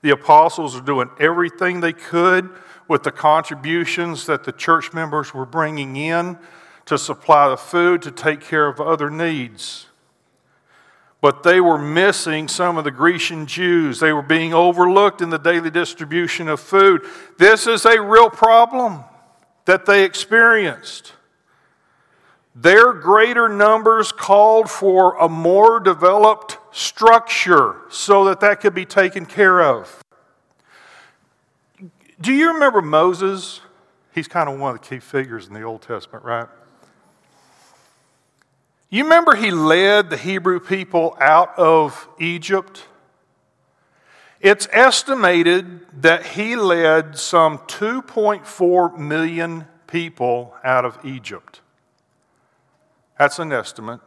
The 0.03 0.11
apostles 0.11 0.75
were 0.75 0.81
doing 0.81 1.09
everything 1.19 1.79
they 1.79 1.93
could 1.93 2.49
with 2.87 3.03
the 3.03 3.11
contributions 3.11 4.25
that 4.27 4.43
the 4.43 4.51
church 4.51 4.93
members 4.93 5.33
were 5.33 5.45
bringing 5.45 5.95
in 5.95 6.37
to 6.85 6.97
supply 6.97 7.47
the 7.47 7.57
food, 7.57 8.01
to 8.03 8.11
take 8.11 8.41
care 8.41 8.67
of 8.67 8.79
other 8.79 9.09
needs. 9.09 9.87
But 11.21 11.43
they 11.43 11.61
were 11.61 11.77
missing 11.77 12.49
some 12.49 12.77
of 12.77 12.83
the 12.83 12.91
Grecian 12.91 13.45
Jews. 13.45 14.01
They 14.01 14.11
were 14.11 14.21
being 14.21 14.53
overlooked 14.53 15.21
in 15.21 15.29
the 15.29 15.39
daily 15.39 15.71
distribution 15.71 16.49
of 16.49 16.59
food. 16.59 17.01
This 17.37 17.65
is 17.65 17.85
a 17.85 18.01
real 18.01 18.29
problem 18.29 19.05
that 19.63 19.85
they 19.85 20.03
experienced. 20.03 21.13
Their 22.55 22.93
greater 22.93 23.49
numbers 23.49 24.11
called 24.11 24.69
for 24.69 25.15
a 25.17 25.27
more 25.27 25.79
developed 25.79 26.59
structure 26.71 27.77
so 27.89 28.25
that 28.25 28.39
that 28.41 28.61
could 28.61 28.75
be 28.75 28.85
taken 28.85 29.25
care 29.25 29.61
of. 29.61 30.03
Do 32.21 32.31
you 32.31 32.53
remember 32.53 32.81
Moses? 32.81 33.61
He's 34.13 34.27
kind 34.27 34.47
of 34.47 34.59
one 34.59 34.75
of 34.75 34.81
the 34.81 34.87
key 34.87 34.99
figures 34.99 35.47
in 35.47 35.53
the 35.53 35.63
Old 35.63 35.81
Testament, 35.81 36.23
right? 36.23 36.47
You 38.89 39.03
remember 39.03 39.33
he 39.33 39.49
led 39.49 40.11
the 40.11 40.17
Hebrew 40.17 40.59
people 40.59 41.17
out 41.19 41.57
of 41.57 42.07
Egypt? 42.19 42.85
It's 44.39 44.67
estimated 44.71 45.79
that 46.03 46.23
he 46.27 46.55
led 46.55 47.17
some 47.17 47.57
2.4 47.57 48.97
million 48.97 49.65
people 49.87 50.55
out 50.63 50.85
of 50.85 51.03
Egypt. 51.03 51.61
That's 53.17 53.39
an 53.39 53.51
estimate. 53.51 53.99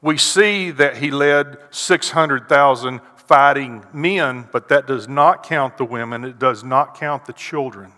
We 0.00 0.16
see 0.16 0.70
that 0.72 0.98
he 0.98 1.10
led 1.10 1.58
600,000 1.70 3.00
fighting 3.16 3.84
men, 3.92 4.48
but 4.52 4.68
that 4.68 4.86
does 4.86 5.08
not 5.08 5.42
count 5.42 5.76
the 5.76 5.84
women, 5.84 6.24
it 6.24 6.38
does 6.38 6.64
not 6.64 6.98
count 6.98 7.26
the 7.26 7.32
children. 7.32 7.92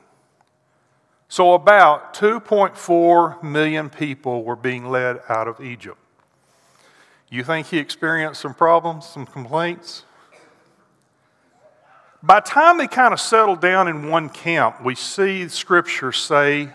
So, 1.28 1.54
about 1.54 2.14
2.4 2.14 3.42
million 3.42 3.88
people 3.90 4.42
were 4.42 4.57
being 4.57 4.88
led 4.88 5.21
out 5.28 5.47
of 5.47 5.61
Egypt. 5.61 5.99
You 7.28 7.45
think 7.45 7.69
he 7.69 7.78
experienced 7.78 8.40
some 8.40 8.54
problems, 8.54 9.07
some 9.07 9.26
complaints? 9.26 10.04
By 12.23 12.40
the 12.40 12.47
time 12.47 12.78
they 12.78 12.88
kind 12.88 13.14
of 13.14 13.21
settled 13.21 13.61
down 13.61 13.87
in 13.87 14.11
one 14.11 14.28
camp, 14.28 14.85
we 14.85 14.97
see 14.97 15.47
scripture 15.47 16.11
say 16.11 16.71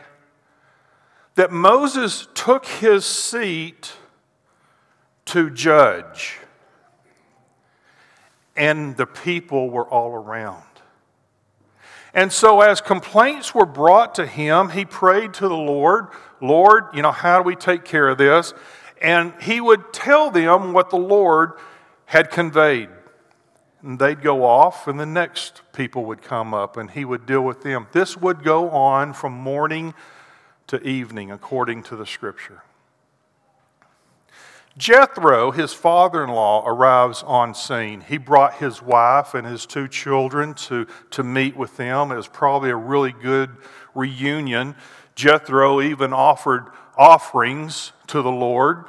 that 1.35 1.51
Moses 1.51 2.27
took 2.33 2.65
his 2.65 3.05
seat 3.05 3.93
to 5.25 5.49
judge 5.49 6.39
and 8.55 8.95
the 8.95 9.05
people 9.05 9.69
were 9.69 9.87
all 9.87 10.13
around. 10.13 10.63
And 12.13 12.31
so, 12.31 12.61
as 12.61 12.79
complaints 12.79 13.53
were 13.53 13.65
brought 13.65 14.15
to 14.15 14.25
him, 14.25 14.69
he 14.69 14.85
prayed 14.85 15.33
to 15.35 15.49
the 15.49 15.57
Lord, 15.57 16.07
Lord, 16.41 16.85
you 16.93 17.01
know, 17.01 17.11
how 17.11 17.39
do 17.39 17.43
we 17.43 17.55
take 17.55 17.83
care 17.83 18.07
of 18.07 18.17
this? 18.17 18.53
And 19.01 19.33
he 19.41 19.59
would 19.59 19.91
tell 19.91 20.31
them 20.31 20.71
what 20.71 20.89
the 20.89 20.97
Lord 20.97 21.53
had 22.05 22.31
conveyed. 22.31 22.89
And 23.81 23.99
they'd 23.99 24.21
go 24.21 24.45
off, 24.45 24.87
and 24.87 24.97
the 24.97 25.05
next 25.05 25.61
people 25.73 26.05
would 26.05 26.21
come 26.21 26.53
up, 26.53 26.77
and 26.77 26.89
he 26.89 27.03
would 27.03 27.25
deal 27.25 27.41
with 27.41 27.61
them. 27.61 27.87
This 27.91 28.15
would 28.15 28.43
go 28.43 28.69
on 28.69 29.11
from 29.13 29.33
morning 29.33 29.93
to 30.67 30.81
evening, 30.81 31.31
according 31.31 31.83
to 31.83 31.95
the 31.95 32.05
scripture. 32.05 32.63
Jethro, 34.77 35.51
his 35.51 35.73
father 35.73 36.23
in 36.23 36.29
law, 36.29 36.65
arrives 36.65 37.23
on 37.23 37.53
scene. 37.55 38.01
He 38.01 38.17
brought 38.17 38.55
his 38.55 38.81
wife 38.81 39.33
and 39.33 39.47
his 39.47 39.65
two 39.65 39.87
children 39.87 40.53
to, 40.55 40.85
to 41.11 41.23
meet 41.23 41.55
with 41.55 41.77
them. 41.77 42.11
It 42.11 42.15
was 42.15 42.27
probably 42.27 42.71
a 42.71 42.75
really 42.75 43.13
good 43.13 43.51
reunion. 43.93 44.75
Jethro 45.15 45.81
even 45.81 46.11
offered 46.11 46.65
offerings 46.97 47.93
to 48.07 48.21
the 48.21 48.31
Lord. 48.31 48.83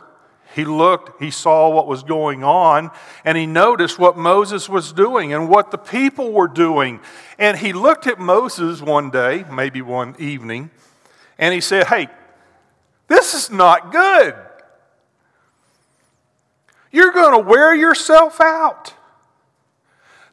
He 0.57 0.65
looked, 0.65 1.23
he 1.23 1.31
saw 1.31 1.69
what 1.69 1.87
was 1.87 2.03
going 2.03 2.43
on, 2.43 2.91
and 3.25 3.37
he 3.37 3.47
noticed 3.47 3.99
what 3.99 4.17
Moses 4.17 4.69
was 4.69 4.93
doing 4.93 5.33
and 5.33 5.49
what 5.49 5.71
the 5.71 5.79
people 5.79 6.33
were 6.33 6.49
doing. 6.49 6.99
And 7.39 7.59
he 7.59 7.73
looked 7.73 8.07
at 8.07 8.19
Moses 8.19 8.81
one 8.81 9.11
day, 9.11 9.45
maybe 9.53 9.83
one 9.83 10.17
evening, 10.19 10.71
and 11.39 11.53
he 11.55 11.61
said, 11.61 11.87
Hey, 11.87 12.09
this 13.09 13.35
is 13.35 13.51
not 13.51 13.93
good. 13.93 14.35
You're 16.91 17.13
going 17.13 17.43
to 17.43 17.49
wear 17.49 17.75
yourself 17.75 18.41
out. 18.41 18.95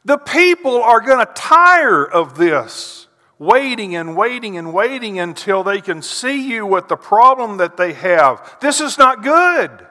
The 0.04 0.18
people 0.18 0.82
are 0.82 1.00
going 1.00 1.24
to 1.24 1.32
tire 1.34 2.04
of 2.04 2.36
this, 2.36 3.06
waiting 3.38 3.96
and 3.96 4.16
waiting 4.16 4.56
and 4.56 4.72
waiting 4.72 5.18
until 5.18 5.62
they 5.62 5.80
can 5.80 6.02
see 6.02 6.48
you 6.48 6.66
with 6.66 6.88
the 6.88 6.96
problem 6.96 7.56
that 7.58 7.76
they 7.76 7.92
have. 7.94 8.56
This 8.60 8.80
is 8.80 8.98
not 8.98 9.22
good. 9.22 9.86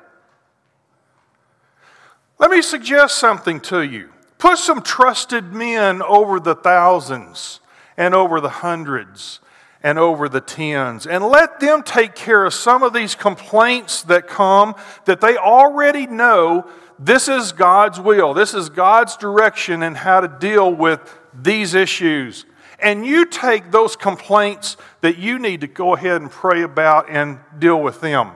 Let 2.40 2.52
me 2.52 2.62
suggest 2.62 3.18
something 3.18 3.60
to 3.62 3.82
you. 3.82 4.10
Put 4.38 4.58
some 4.58 4.82
trusted 4.82 5.54
men 5.54 6.02
over 6.02 6.40
the 6.40 6.56
thousands 6.56 7.60
and 7.96 8.14
over 8.14 8.42
the 8.42 8.50
hundreds 8.50 9.40
and 9.84 10.00
over 10.00 10.30
the 10.30 10.42
tens. 10.42 11.06
And 11.06 11.26
let 11.26 11.60
them 11.60 11.84
take 11.84 12.16
care 12.16 12.46
of 12.46 12.54
some 12.54 12.82
of 12.82 12.94
these 12.94 13.16
complaints 13.16 14.02
that 14.04 14.28
come 14.28 14.76
that 15.06 15.20
they 15.20 15.36
already 15.36 16.08
know 16.08 16.68
this 16.98 17.28
is 17.28 17.52
God's 17.52 18.00
will, 18.00 18.34
this 18.34 18.54
is 18.54 18.70
God's 18.70 19.18
direction 19.18 19.84
in 19.84 19.96
how 19.96 20.22
to 20.22 20.28
deal 20.28 20.74
with 20.74 21.02
these 21.34 21.74
issues. 21.74 22.46
And 22.80 23.06
you 23.06 23.26
take 23.26 23.72
those 23.72 23.96
complaints 23.96 24.78
that 25.02 25.18
you 25.18 25.40
need 25.40 25.62
to 25.62 25.68
go 25.68 25.96
ahead 25.96 26.22
and 26.22 26.32
pray 26.32 26.62
about 26.62 27.10
and 27.10 27.40
deal 27.60 27.82
with 27.82 28.02
them. 28.02 28.32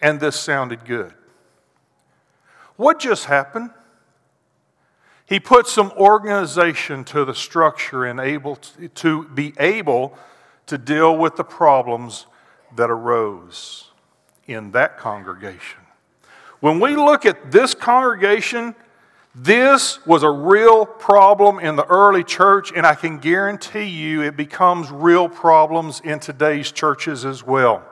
And 0.00 0.20
this 0.20 0.38
sounded 0.38 0.84
good. 0.84 1.14
What 2.76 2.98
just 2.98 3.26
happened? 3.26 3.70
He 5.26 5.38
put 5.38 5.66
some 5.66 5.92
organization 5.92 7.04
to 7.04 7.24
the 7.24 7.34
structure 7.34 8.04
and 8.04 8.20
able 8.20 8.56
to, 8.56 8.88
to 8.88 9.28
be 9.28 9.54
able 9.58 10.16
to 10.66 10.78
deal 10.78 11.16
with 11.16 11.36
the 11.36 11.44
problems 11.44 12.26
that 12.76 12.90
arose 12.90 13.90
in 14.46 14.70
that 14.72 14.98
congregation. 14.98 15.80
When 16.60 16.80
we 16.80 16.96
look 16.96 17.26
at 17.26 17.50
this 17.50 17.74
congregation, 17.74 18.74
this 19.34 20.04
was 20.06 20.22
a 20.22 20.30
real 20.30 20.84
problem 20.84 21.58
in 21.58 21.76
the 21.76 21.86
early 21.86 22.22
church, 22.22 22.72
and 22.74 22.86
I 22.86 22.94
can 22.94 23.18
guarantee 23.18 23.84
you 23.84 24.22
it 24.22 24.36
becomes 24.36 24.90
real 24.90 25.28
problems 25.28 26.00
in 26.00 26.20
today's 26.20 26.70
churches 26.70 27.24
as 27.24 27.42
well. 27.42 27.82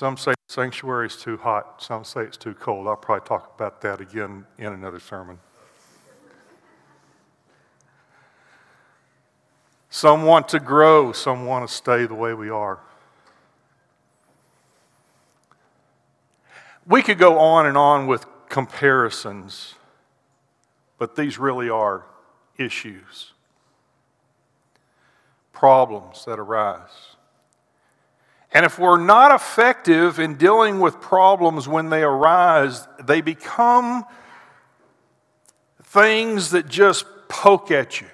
Some 0.00 0.16
say 0.16 0.32
sanctuary 0.48 1.08
is 1.08 1.16
too 1.16 1.36
hot, 1.36 1.82
some 1.82 2.04
say 2.04 2.22
it's 2.22 2.38
too 2.38 2.54
cold. 2.54 2.88
I'll 2.88 2.96
probably 2.96 3.28
talk 3.28 3.52
about 3.54 3.82
that 3.82 4.00
again 4.00 4.46
in 4.56 4.72
another 4.72 4.98
sermon. 4.98 5.38
Some 9.90 10.22
want 10.22 10.48
to 10.48 10.58
grow, 10.58 11.12
some 11.12 11.44
want 11.44 11.68
to 11.68 11.74
stay 11.74 12.06
the 12.06 12.14
way 12.14 12.32
we 12.32 12.48
are. 12.48 12.80
We 16.86 17.02
could 17.02 17.18
go 17.18 17.38
on 17.38 17.66
and 17.66 17.76
on 17.76 18.06
with 18.06 18.24
comparisons, 18.48 19.74
but 20.96 21.14
these 21.14 21.38
really 21.38 21.68
are 21.68 22.06
issues, 22.56 23.34
problems 25.52 26.24
that 26.24 26.38
arise. 26.38 27.09
And 28.52 28.66
if 28.66 28.78
we're 28.78 28.96
not 28.96 29.32
effective 29.32 30.18
in 30.18 30.34
dealing 30.34 30.80
with 30.80 31.00
problems 31.00 31.68
when 31.68 31.88
they 31.88 32.02
arise, 32.02 32.86
they 33.04 33.20
become 33.20 34.04
things 35.84 36.50
that 36.50 36.68
just 36.68 37.06
poke 37.28 37.70
at 37.70 38.00
you. 38.00 38.08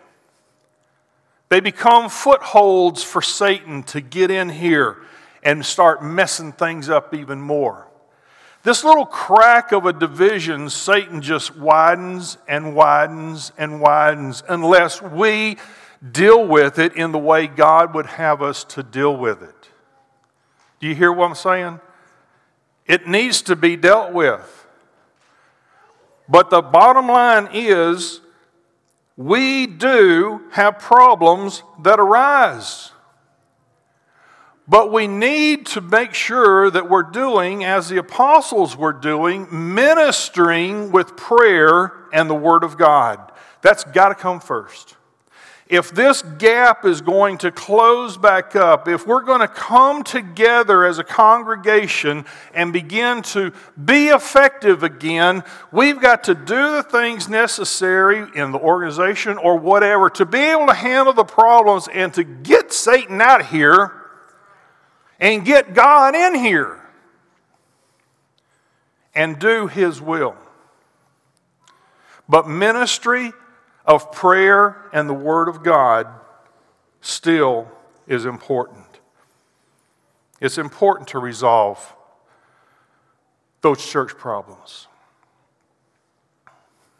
They 1.49 1.61
become 1.61 2.09
footholds 2.11 3.03
for 3.03 3.22
Satan 3.22 3.83
to 3.85 4.01
get 4.01 4.31
in 4.31 4.49
here 4.49 4.99
and 5.42 5.64
start 5.64 6.03
messing 6.03 6.53
things 6.53 6.88
up 6.88 7.14
even 7.14 7.40
more. 7.40 7.87
This 8.62 8.83
little 8.83 9.07
crack 9.07 9.70
of 9.70 9.87
a 9.87 9.92
division, 9.92 10.68
Satan 10.70 11.22
just 11.22 11.57
widens 11.57 12.37
and 12.49 12.75
widens 12.75 13.53
and 13.57 13.81
widens 13.81 14.42
unless 14.49 15.01
we 15.01 15.57
deal 16.12 16.44
with 16.44 16.79
it 16.81 16.94
in 16.96 17.12
the 17.12 17.18
way 17.18 17.46
God 17.46 17.94
would 17.94 18.07
have 18.07 18.42
us 18.42 18.64
to 18.64 18.83
deal 18.83 19.16
with 19.16 19.42
it. 19.42 19.56
Do 20.81 20.87
you 20.87 20.95
hear 20.95 21.12
what 21.12 21.29
I'm 21.29 21.35
saying? 21.35 21.81
It 22.87 23.07
needs 23.07 23.43
to 23.43 23.57
be 23.57 23.77
dealt 23.77 24.12
with. 24.12 24.67
But 26.29 26.51
the 26.51 26.62
bottom 26.62 27.09
line 27.09 27.49
is 27.53 28.21
we 29.17 29.67
do 29.67 30.43
have 30.53 30.79
problems 30.79 31.62
that 31.83 31.99
arise. 31.99 32.93
But 34.69 34.93
we 34.93 35.07
need 35.07 35.67
to 35.67 35.81
make 35.81 36.12
sure 36.12 36.71
that 36.71 36.91
we're 36.91 37.05
doing, 37.05 37.65
as 37.65 37.89
the 37.89 37.99
apostles 37.99 38.77
were 38.77 38.93
doing, 38.93 39.47
ministering 39.75 40.91
with 40.91 41.17
prayer 41.17 41.93
and 42.12 42.29
the 42.29 42.35
Word 42.35 42.65
of 42.65 42.77
God. 42.77 43.33
That's 43.62 43.85
got 43.85 44.09
to 44.09 44.17
come 44.17 44.41
first 44.41 44.97
if 45.69 45.91
this 45.91 46.23
gap 46.23 46.85
is 46.85 47.01
going 47.01 47.39
to 47.39 47.51
close 47.51 48.17
back 48.17 48.55
up, 48.55 48.87
if 48.87 49.05
we're 49.05 49.23
going 49.23 49.41
to 49.41 49.49
come 49.49 50.05
together 50.05 50.85
as 50.85 51.01
a 51.01 51.05
congregation 51.05 52.25
and 52.55 52.73
begin 52.73 53.23
to 53.23 53.53
be 53.85 54.07
effective 54.07 54.85
again, 54.85 55.43
we've 55.73 56.01
got 56.01 56.23
to 56.25 56.37
do 56.37 56.73
the 56.73 56.85
things 56.85 57.29
necessary 57.29 58.29
in 58.37 58.53
the 58.53 58.59
organization 58.59 59.39
or 59.39 59.57
whatever 59.57 60.09
to 60.11 60.25
be 60.25 60.39
able 60.39 60.69
to 60.69 60.75
handle 60.75 61.13
the 61.13 61.25
problems 61.25 61.89
and 61.93 62.15
to 62.15 62.23
get 62.23 62.73
Satan 62.73 63.21
out 63.21 63.41
of 63.41 63.51
here 63.51 63.93
and 65.19 65.45
get 65.45 65.75
God 65.75 66.15
in 66.15 66.37
here 66.37 66.81
and 69.17 69.37
do 69.41 69.67
his 69.67 70.01
will. 70.01 70.37
But 72.29 72.49
ministry 72.49 73.33
of 73.87 74.11
prayer 74.12 74.77
and 74.92 75.09
the 75.09 75.14
Word 75.14 75.49
of 75.49 75.62
God 75.62 76.09
still 77.01 77.68
is 78.07 78.25
important. 78.25 78.85
It's 80.40 80.59
important 80.59 81.09
to 81.09 81.18
resolve 81.18 81.94
those 83.62 83.85
church 83.85 84.16
problems. 84.16 84.88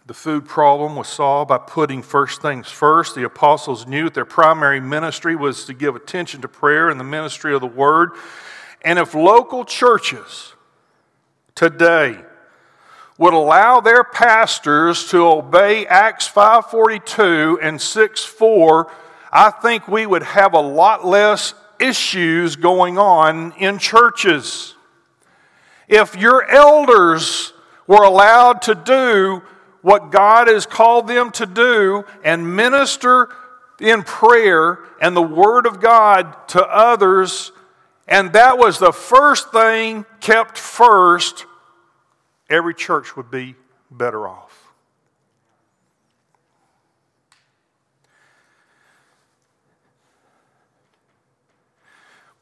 The 0.07 0.14
food 0.14 0.46
problem 0.46 0.94
was 0.94 1.09
solved 1.09 1.49
by 1.49 1.59
putting 1.59 2.01
first 2.01 2.40
things 2.40 2.70
first. 2.70 3.16
The 3.16 3.25
apostles 3.25 3.87
knew 3.88 4.05
that 4.05 4.14
their 4.14 4.25
primary 4.25 4.81
ministry 4.81 5.35
was 5.35 5.64
to 5.64 5.75
give 5.75 5.96
attention 5.96 6.42
to 6.42 6.49
prayer 6.49 6.88
and 6.88 6.99
the 7.01 7.05
ministry 7.05 7.53
of 7.53 7.61
the 7.61 7.66
Word. 7.66 8.11
And 8.83 9.01
if 9.01 9.14
local 9.14 9.64
churches 9.64 10.55
today 11.57 12.20
would 13.19 13.35
allow 13.35 13.81
their 13.81 14.05
pastors 14.05 15.09
to 15.09 15.27
obey 15.27 15.87
Acts 15.87 16.29
5:42 16.29 17.59
and 17.63 17.81
6:4, 17.81 18.91
I 19.33 19.51
think 19.51 19.89
we 19.89 20.07
would 20.07 20.23
have 20.23 20.53
a 20.53 20.61
lot 20.61 21.05
less 21.05 21.55
issues 21.79 22.57
going 22.57 22.99
on 22.99 23.53
in 23.57 23.79
churches. 23.79 24.75
If 25.89 26.17
your 26.17 26.45
elders 26.45 27.53
were 27.87 28.03
allowed 28.03 28.63
to 28.63 28.75
do 28.75 29.43
what 29.83 30.11
God 30.11 30.49
has 30.49 30.67
called 30.67 31.07
them 31.07 31.31
to 31.33 31.47
do 31.47 32.05
and 32.25 32.57
minister 32.57 33.29
in 33.79 34.03
prayer 34.03 34.81
and 35.01 35.17
the 35.17 35.23
Word 35.23 35.67
of 35.67 35.81
God 35.81 36.49
to 36.49 36.67
others, 36.67 37.53
and 38.09 38.33
that 38.33 38.59
was 38.59 38.79
the 38.79 38.93
first 38.93 39.53
thing 39.53 40.05
kept 40.21 40.59
first, 40.59 41.47
every 42.49 42.75
church 42.75 43.17
would 43.17 43.31
be 43.31 43.57
better 43.91 44.29
off. 44.29 44.67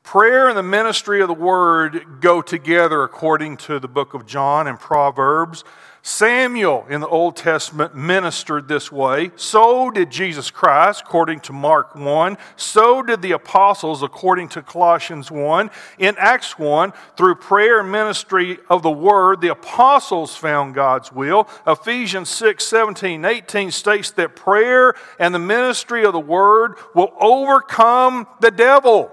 Prayer 0.02 0.48
and 0.48 0.56
the 0.56 0.62
ministry 0.62 1.20
of 1.22 1.28
the 1.28 1.34
word 1.34 2.20
go 2.20 2.40
together 2.40 3.02
according 3.02 3.56
to 3.56 3.80
the 3.80 3.88
book 3.88 4.14
of 4.14 4.26
John 4.26 4.68
and 4.68 4.78
Proverbs. 4.78 5.64
Samuel 6.06 6.84
in 6.90 7.00
the 7.00 7.08
Old 7.08 7.34
Testament 7.34 7.94
ministered 7.94 8.68
this 8.68 8.92
way. 8.92 9.30
So 9.36 9.90
did 9.90 10.10
Jesus 10.10 10.50
Christ, 10.50 11.00
according 11.06 11.40
to 11.40 11.54
Mark 11.54 11.94
1. 11.94 12.36
So 12.56 13.02
did 13.02 13.22
the 13.22 13.32
apostles, 13.32 14.02
according 14.02 14.48
to 14.50 14.60
Colossians 14.60 15.30
1. 15.30 15.70
In 15.98 16.14
Acts 16.18 16.58
1, 16.58 16.92
through 17.16 17.36
prayer 17.36 17.80
and 17.80 17.90
ministry 17.90 18.58
of 18.68 18.82
the 18.82 18.90
word, 18.90 19.40
the 19.40 19.48
apostles 19.48 20.36
found 20.36 20.74
God's 20.74 21.10
will. 21.10 21.48
Ephesians 21.66 22.28
6 22.28 22.62
17, 22.62 23.24
18 23.24 23.70
states 23.70 24.10
that 24.10 24.36
prayer 24.36 24.92
and 25.18 25.34
the 25.34 25.38
ministry 25.38 26.04
of 26.04 26.12
the 26.12 26.20
word 26.20 26.74
will 26.94 27.14
overcome 27.18 28.26
the 28.40 28.50
devil. 28.50 29.10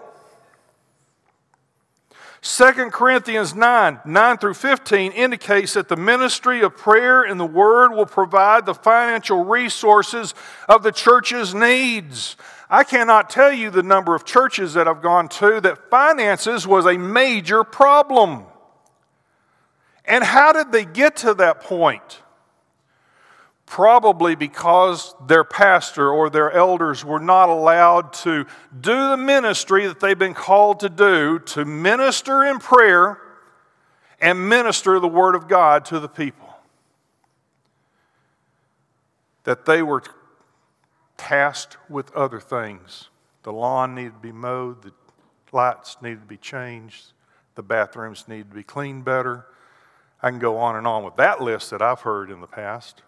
2 2.41 2.89
Corinthians 2.89 3.54
9, 3.54 3.99
9 4.04 4.38
through 4.38 4.56
15 4.56 5.12
indicates 5.12 5.73
that 5.73 5.88
the 5.88 5.95
ministry 5.95 6.62
of 6.62 6.75
prayer 6.75 7.21
and 7.21 7.39
the 7.39 7.45
word 7.45 7.91
will 7.91 8.08
provide 8.08 8.65
the 8.65 8.73
financial 8.73 9.45
resources 9.45 10.34
of 10.67 10.82
the 10.82 10.91
church's 10.91 11.54
needs. 11.54 12.36
I 12.67 12.84
cannot 12.84 13.30
tell 13.30 13.54
you 13.54 13.69
the 13.69 13.84
number 13.84 14.15
of 14.15 14.25
churches 14.25 14.73
that 14.73 14.88
I've 14.88 15.04
gone 15.04 15.30
to 15.30 15.62
that 15.62 15.91
finances 15.91 16.65
was 16.65 16.88
a 16.88 16.97
major 16.97 17.63
problem. 17.63 18.45
And 20.04 20.23
how 20.23 20.51
did 20.51 20.71
they 20.71 20.86
get 20.86 21.17
to 21.17 21.36
that 21.36 21.62
point? 21.62 22.23
Probably 23.71 24.36
because 24.36 25.15
their 25.27 25.45
pastor 25.45 26.10
or 26.10 26.29
their 26.29 26.51
elders 26.51 27.05
were 27.05 27.21
not 27.21 27.47
allowed 27.47 28.12
to 28.12 28.45
do 28.81 29.10
the 29.12 29.15
ministry 29.15 29.88
that 29.88 30.01
they've 30.01 30.19
been 30.19 30.34
called 30.34 30.81
to 30.81 30.89
do 30.89 31.39
to 31.39 31.63
minister 31.63 32.43
in 32.43 32.60
prayer 32.60 33.17
and 34.19 34.49
minister 34.49 34.99
the 34.99 35.07
Word 35.07 35.36
of 35.36 35.47
God 35.47 35.86
to 35.86 36.01
the 36.01 36.10
people. 36.10 36.49
That 39.45 39.63
they 39.63 39.81
were 39.81 40.03
tasked 41.15 41.77
with 41.89 42.13
other 42.13 42.41
things. 42.41 43.07
The 43.43 43.53
lawn 43.53 43.95
needed 43.95 44.15
to 44.15 44.19
be 44.19 44.34
mowed, 44.34 44.81
the 44.81 44.91
lights 45.53 45.95
needed 46.01 46.19
to 46.19 46.27
be 46.27 46.36
changed, 46.36 47.13
the 47.55 47.63
bathrooms 47.63 48.27
needed 48.27 48.49
to 48.49 48.55
be 48.55 48.63
cleaned 48.63 49.05
better. 49.05 49.45
I 50.21 50.29
can 50.29 50.39
go 50.39 50.57
on 50.57 50.75
and 50.75 50.86
on 50.86 51.05
with 51.05 51.15
that 51.15 51.39
list 51.41 51.71
that 51.71 51.81
I've 51.81 52.01
heard 52.01 52.29
in 52.29 52.41
the 52.41 52.47
past 52.47 53.03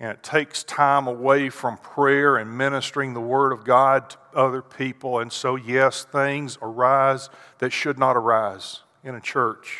and 0.00 0.12
it 0.12 0.22
takes 0.22 0.62
time 0.62 1.08
away 1.08 1.50
from 1.50 1.76
prayer 1.78 2.36
and 2.36 2.56
ministering 2.56 3.14
the 3.14 3.20
Word 3.20 3.52
of 3.52 3.64
God 3.64 4.10
to 4.10 4.18
other 4.34 4.62
people. 4.62 5.18
And 5.18 5.32
so, 5.32 5.56
yes, 5.56 6.04
things 6.04 6.56
arise 6.62 7.30
that 7.58 7.72
should 7.72 7.98
not 7.98 8.16
arise 8.16 8.80
in 9.02 9.16
a 9.16 9.20
church. 9.20 9.78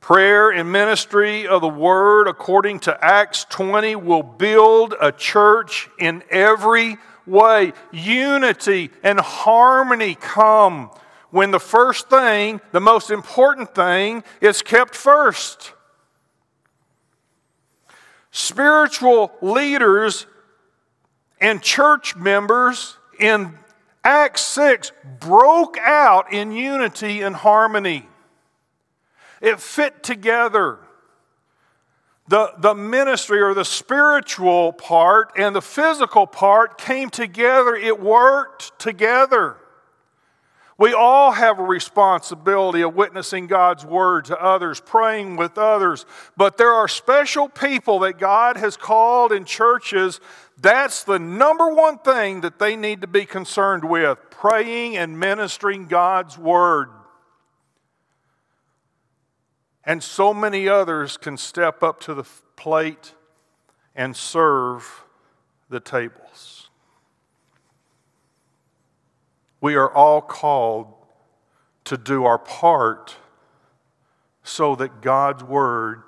Prayer 0.00 0.50
and 0.50 0.72
ministry 0.72 1.46
of 1.46 1.60
the 1.60 1.68
Word, 1.68 2.26
according 2.26 2.80
to 2.80 3.04
Acts 3.04 3.44
20, 3.44 3.94
will 3.96 4.22
build 4.22 4.94
a 5.00 5.12
church 5.12 5.88
in 6.00 6.24
every 6.30 6.96
way. 7.26 7.74
Unity 7.92 8.90
and 9.04 9.20
harmony 9.20 10.16
come 10.16 10.90
when 11.30 11.50
the 11.50 11.60
first 11.60 12.08
thing, 12.08 12.60
the 12.72 12.80
most 12.80 13.10
important 13.10 13.74
thing, 13.74 14.24
is 14.40 14.62
kept 14.62 14.94
first. 14.94 15.74
Spiritual 18.30 19.32
leaders 19.40 20.26
and 21.40 21.62
church 21.62 22.16
members 22.16 22.96
in 23.18 23.58
Acts 24.04 24.42
6 24.42 24.92
broke 25.20 25.78
out 25.78 26.32
in 26.32 26.52
unity 26.52 27.22
and 27.22 27.34
harmony. 27.34 28.08
It 29.40 29.60
fit 29.60 30.02
together. 30.02 30.78
The, 32.28 32.52
the 32.58 32.74
ministry 32.74 33.40
or 33.40 33.54
the 33.54 33.64
spiritual 33.64 34.72
part 34.72 35.32
and 35.38 35.56
the 35.56 35.62
physical 35.62 36.26
part 36.26 36.76
came 36.76 37.08
together, 37.08 37.74
it 37.74 37.98
worked 38.00 38.78
together. 38.78 39.56
We 40.78 40.94
all 40.94 41.32
have 41.32 41.58
a 41.58 41.64
responsibility 41.64 42.82
of 42.82 42.94
witnessing 42.94 43.48
God's 43.48 43.84
word 43.84 44.26
to 44.26 44.40
others, 44.40 44.80
praying 44.80 45.34
with 45.34 45.58
others, 45.58 46.06
but 46.36 46.56
there 46.56 46.72
are 46.72 46.86
special 46.86 47.48
people 47.48 47.98
that 48.00 48.18
God 48.18 48.56
has 48.56 48.76
called 48.76 49.32
in 49.32 49.44
churches. 49.44 50.20
That's 50.56 51.02
the 51.02 51.18
number 51.18 51.68
one 51.74 51.98
thing 51.98 52.42
that 52.42 52.60
they 52.60 52.76
need 52.76 53.00
to 53.00 53.08
be 53.08 53.26
concerned 53.26 53.84
with 53.84 54.18
praying 54.30 54.96
and 54.96 55.18
ministering 55.18 55.86
God's 55.86 56.38
word. 56.38 56.90
And 59.82 60.00
so 60.00 60.32
many 60.32 60.68
others 60.68 61.16
can 61.16 61.36
step 61.36 61.82
up 61.82 61.98
to 62.02 62.14
the 62.14 62.24
plate 62.54 63.14
and 63.96 64.16
serve 64.16 65.04
the 65.70 65.80
tables. 65.80 66.27
We 69.60 69.74
are 69.74 69.90
all 69.90 70.20
called 70.20 70.92
to 71.84 71.96
do 71.96 72.24
our 72.24 72.38
part 72.38 73.16
so 74.42 74.76
that 74.76 75.00
God's 75.02 75.42
Word 75.42 76.02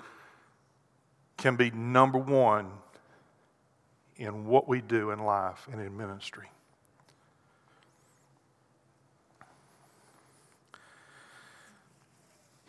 can 1.36 1.56
be 1.56 1.70
number 1.70 2.18
one 2.18 2.70
in 4.16 4.46
what 4.46 4.68
we 4.68 4.80
do 4.80 5.10
in 5.10 5.24
life 5.24 5.66
and 5.72 5.80
in 5.80 5.96
ministry. 5.96 6.50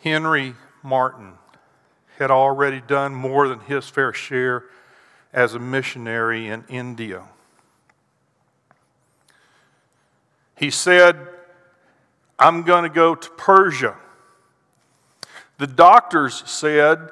Henry 0.01 0.55
Martyn 0.81 1.33
had 2.17 2.31
already 2.31 2.81
done 2.81 3.13
more 3.13 3.47
than 3.47 3.59
his 3.59 3.87
fair 3.87 4.13
share 4.13 4.63
as 5.33 5.53
a 5.53 5.59
missionary 5.59 6.47
in 6.47 6.63
India. 6.69 7.23
He 10.61 10.69
said, 10.69 11.17
I'm 12.37 12.61
going 12.61 12.83
to 12.83 12.89
go 12.89 13.15
to 13.15 13.29
Persia. 13.31 13.95
The 15.57 15.65
doctors 15.65 16.43
said, 16.45 17.09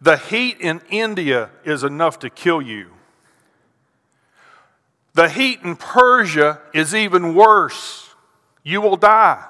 the 0.00 0.16
heat 0.16 0.56
in 0.58 0.80
India 0.88 1.50
is 1.66 1.84
enough 1.84 2.18
to 2.20 2.30
kill 2.30 2.62
you. 2.62 2.86
The 5.12 5.28
heat 5.28 5.60
in 5.62 5.76
Persia 5.76 6.62
is 6.72 6.94
even 6.94 7.34
worse. 7.34 8.08
You 8.62 8.80
will 8.80 8.96
die. 8.96 9.44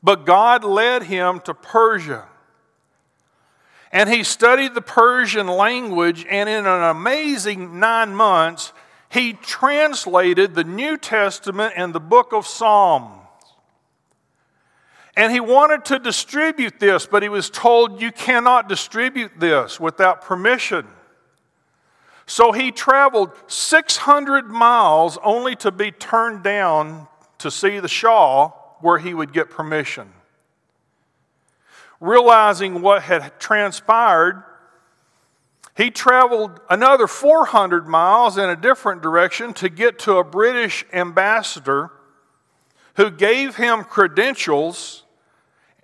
But 0.00 0.26
God 0.26 0.62
led 0.62 1.02
him 1.02 1.40
to 1.40 1.54
Persia. 1.54 2.26
And 3.90 4.08
he 4.08 4.22
studied 4.22 4.74
the 4.74 4.80
Persian 4.80 5.48
language, 5.48 6.24
and 6.30 6.48
in 6.48 6.66
an 6.66 6.82
amazing 6.84 7.80
nine 7.80 8.14
months, 8.14 8.72
he 9.10 9.32
translated 9.32 10.54
the 10.54 10.64
New 10.64 10.96
Testament 10.96 11.74
and 11.76 11.94
the 11.94 12.00
book 12.00 12.32
of 12.32 12.46
Psalms. 12.46 13.14
And 15.16 15.32
he 15.32 15.40
wanted 15.40 15.84
to 15.86 15.98
distribute 15.98 16.78
this, 16.78 17.06
but 17.06 17.24
he 17.24 17.28
was 17.28 17.50
told, 17.50 18.00
You 18.00 18.12
cannot 18.12 18.68
distribute 18.68 19.32
this 19.38 19.80
without 19.80 20.22
permission. 20.22 20.86
So 22.24 22.52
he 22.52 22.70
traveled 22.70 23.30
600 23.46 24.48
miles 24.48 25.18
only 25.24 25.56
to 25.56 25.72
be 25.72 25.90
turned 25.90 26.44
down 26.44 27.08
to 27.38 27.50
see 27.50 27.80
the 27.80 27.88
Shah 27.88 28.50
where 28.80 28.98
he 28.98 29.14
would 29.14 29.32
get 29.32 29.50
permission. 29.50 30.12
Realizing 32.00 32.82
what 32.82 33.02
had 33.02 33.40
transpired, 33.40 34.44
he 35.78 35.92
traveled 35.92 36.60
another 36.68 37.06
400 37.06 37.86
miles 37.86 38.36
in 38.36 38.50
a 38.50 38.56
different 38.56 39.00
direction 39.00 39.54
to 39.54 39.68
get 39.68 40.00
to 40.00 40.16
a 40.16 40.24
British 40.24 40.84
ambassador 40.92 41.92
who 42.96 43.12
gave 43.12 43.54
him 43.54 43.84
credentials 43.84 45.04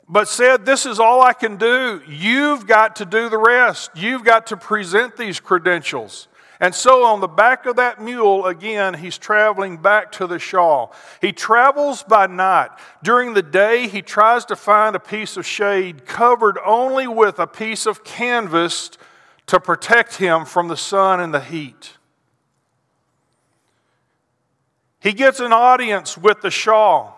but 0.09 0.27
said, 0.27 0.67
This 0.67 0.85
is 0.85 0.99
all 0.99 1.23
I 1.23 1.33
can 1.33 1.57
do. 1.57 2.03
You've 2.09 2.67
got 2.67 2.97
to 2.97 3.05
do 3.05 3.29
the 3.29 3.39
rest. 3.39 3.93
You've 3.95 4.25
got 4.25 4.49
to 4.49 4.57
present 4.57 5.17
these 5.17 5.39
credentials. 5.39 6.27
And 6.59 6.75
so, 6.75 7.05
on 7.05 7.21
the 7.21 7.29
back 7.29 7.65
of 7.65 7.77
that 7.77 8.03
mule, 8.03 8.47
again, 8.47 8.95
he's 8.95 9.17
traveling 9.17 9.77
back 9.77 10.11
to 10.13 10.27
the 10.27 10.41
Shah. 10.41 10.89
He 11.21 11.33
travels 11.33 12.03
by 12.03 12.27
night. 12.27 12.71
During 13.05 13.35
the 13.35 13.43
day, 13.43 13.87
he 13.87 14.03
tries 14.03 14.45
to 14.47 14.57
find 14.57 14.97
a 14.97 15.01
piece 15.01 15.37
of 15.37 15.47
shade 15.47 16.05
covered 16.05 16.59
only 16.67 17.07
with 17.07 17.39
a 17.39 17.47
piece 17.47 17.87
of 17.87 18.03
canvas 18.03 18.91
to 19.47 19.61
protect 19.61 20.17
him 20.17 20.45
from 20.45 20.69
the 20.69 20.77
sun 20.77 21.21
and 21.21 21.33
the 21.33 21.41
heat. 21.41 21.97
He 25.01 25.13
gets 25.13 25.39
an 25.41 25.53
audience 25.53 26.17
with 26.17 26.41
the 26.41 26.51
Shah, 26.51 27.13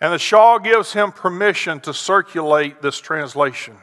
and 0.00 0.12
the 0.12 0.18
Shah 0.18 0.58
gives 0.58 0.92
him 0.92 1.12
permission 1.12 1.78
to 1.80 1.94
circulate 1.94 2.82
this 2.82 2.98
translation. 2.98 3.76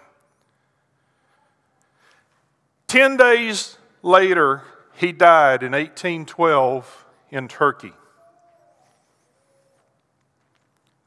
Ten 2.88 3.15
days 3.17 3.78
later, 4.02 4.63
he 4.96 5.12
died 5.12 5.63
in 5.63 5.72
1812 5.72 7.06
in 7.30 7.48
Turkey. 7.48 7.93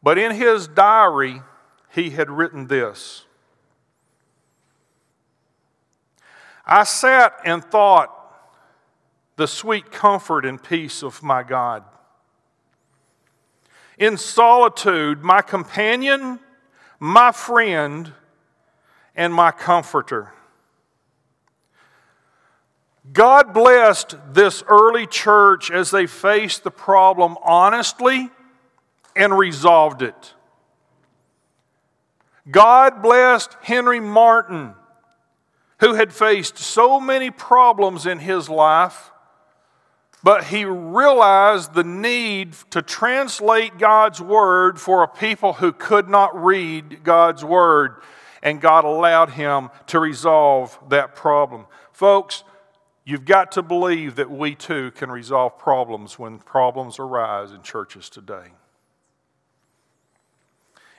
But 0.03 0.17
in 0.17 0.33
his 0.33 0.67
diary, 0.69 1.43
he 1.91 2.11
had 2.11 2.31
written 2.31 2.69
this 2.69 3.27
I 6.71 6.85
sat 6.85 7.41
and 7.45 7.65
thought 7.65 8.15
the 9.35 9.49
sweet 9.49 9.91
comfort 9.91 10.47
and 10.47 10.63
peace 10.63 11.03
of 11.03 11.21
my 11.21 11.43
God. 11.43 11.83
In 13.99 14.17
solitude, 14.17 15.23
my 15.23 15.43
companion, 15.43 16.39
my 17.01 17.33
friend, 17.33 18.13
and 19.17 19.35
my 19.35 19.51
comforter. 19.51 20.33
God 23.13 23.53
blessed 23.53 24.17
this 24.33 24.63
early 24.69 25.07
church 25.07 25.71
as 25.71 25.91
they 25.91 26.07
faced 26.07 26.63
the 26.63 26.71
problem 26.71 27.37
honestly 27.43 28.31
and 29.17 29.37
resolved 29.37 30.03
it. 30.03 30.35
God 32.49 33.03
blessed 33.03 33.57
Henry 33.63 34.01
Martyn, 34.01 34.75
who 35.81 35.95
had 35.95 36.13
faced 36.13 36.59
so 36.59 37.01
many 37.01 37.31
problems 37.31 38.07
in 38.07 38.19
his 38.19 38.49
life, 38.49 39.11
but 40.23 40.45
he 40.45 40.65
realized 40.65 41.75
the 41.75 41.85
need 41.85 42.53
to 42.71 42.83
translate 42.83 43.79
God's 43.79 44.21
Word 44.21 44.79
for 44.79 45.03
a 45.03 45.09
people 45.09 45.55
who 45.55 45.73
could 45.73 46.09
not 46.09 46.43
read 46.43 47.03
God's 47.03 47.45
Word, 47.45 47.97
and 48.43 48.61
God 48.61 48.85
allowed 48.85 49.31
him 49.31 49.71
to 49.89 49.99
resolve 49.99 50.79
that 50.89 51.15
problem. 51.15 51.67
Folks, 51.93 52.45
You've 53.11 53.25
got 53.25 53.51
to 53.53 53.63
believe 53.63 54.15
that 54.17 54.31
we 54.31 54.55
too 54.55 54.93
can 54.93 55.11
resolve 55.11 55.59
problems 55.59 56.17
when 56.17 56.39
problems 56.39 57.01
arise 57.01 57.51
in 57.51 57.63
churches 57.63 58.09
today. 58.09 58.53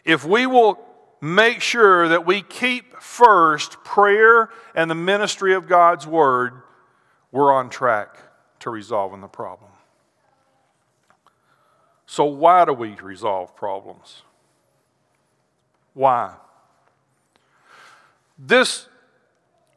If 0.03 0.25
we 0.25 0.45
will 0.45 0.77
make 1.21 1.61
sure 1.61 2.07
that 2.07 2.25
we 2.25 2.41
keep 2.41 2.99
first 3.01 3.83
prayer 3.83 4.49
and 4.75 4.89
the 4.89 4.95
ministry 4.95 5.53
of 5.53 5.67
God's 5.67 6.07
Word, 6.07 6.53
we're 7.31 7.53
on 7.53 7.69
track 7.69 8.17
to 8.59 8.69
resolving 8.69 9.21
the 9.21 9.27
problem. 9.27 9.71
So, 12.05 12.25
why 12.25 12.65
do 12.65 12.73
we 12.73 12.95
resolve 12.95 13.55
problems? 13.55 14.23
Why? 15.93 16.33
This 18.37 18.87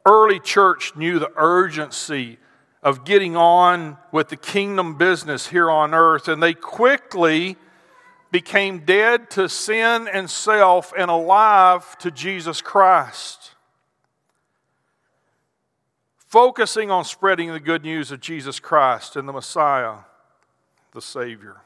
early 0.07 0.40
church 0.40 0.96
knew 0.96 1.18
the 1.18 1.33
urgency 1.37 2.38
of 2.83 3.04
getting 3.04 3.37
on 3.37 3.96
with 4.12 4.28
the 4.28 4.37
kingdom 4.37 4.96
business 4.96 5.48
here 5.48 5.70
on 5.70 5.94
earth, 5.94 6.28
and 6.28 6.42
they 6.42 6.54
quickly 6.54 7.57
became 8.35 8.81
dead 8.81 9.31
to 9.31 9.49
sin 9.49 10.09
and 10.12 10.29
self 10.29 10.92
and 10.99 11.09
alive 11.09 11.97
to 11.99 12.11
Jesus 12.11 12.61
Christ. 12.61 13.53
Focusing 16.16 16.90
on 16.90 17.05
spreading 17.05 17.53
the 17.53 17.61
good 17.61 17.85
news 17.85 18.11
of 18.11 18.20
Jesus 18.20 18.59
Christ 18.59 19.14
and 19.14 19.29
the 19.29 19.33
Messiah, 19.33 19.99
the 20.90 21.01
Savior. 21.01 21.59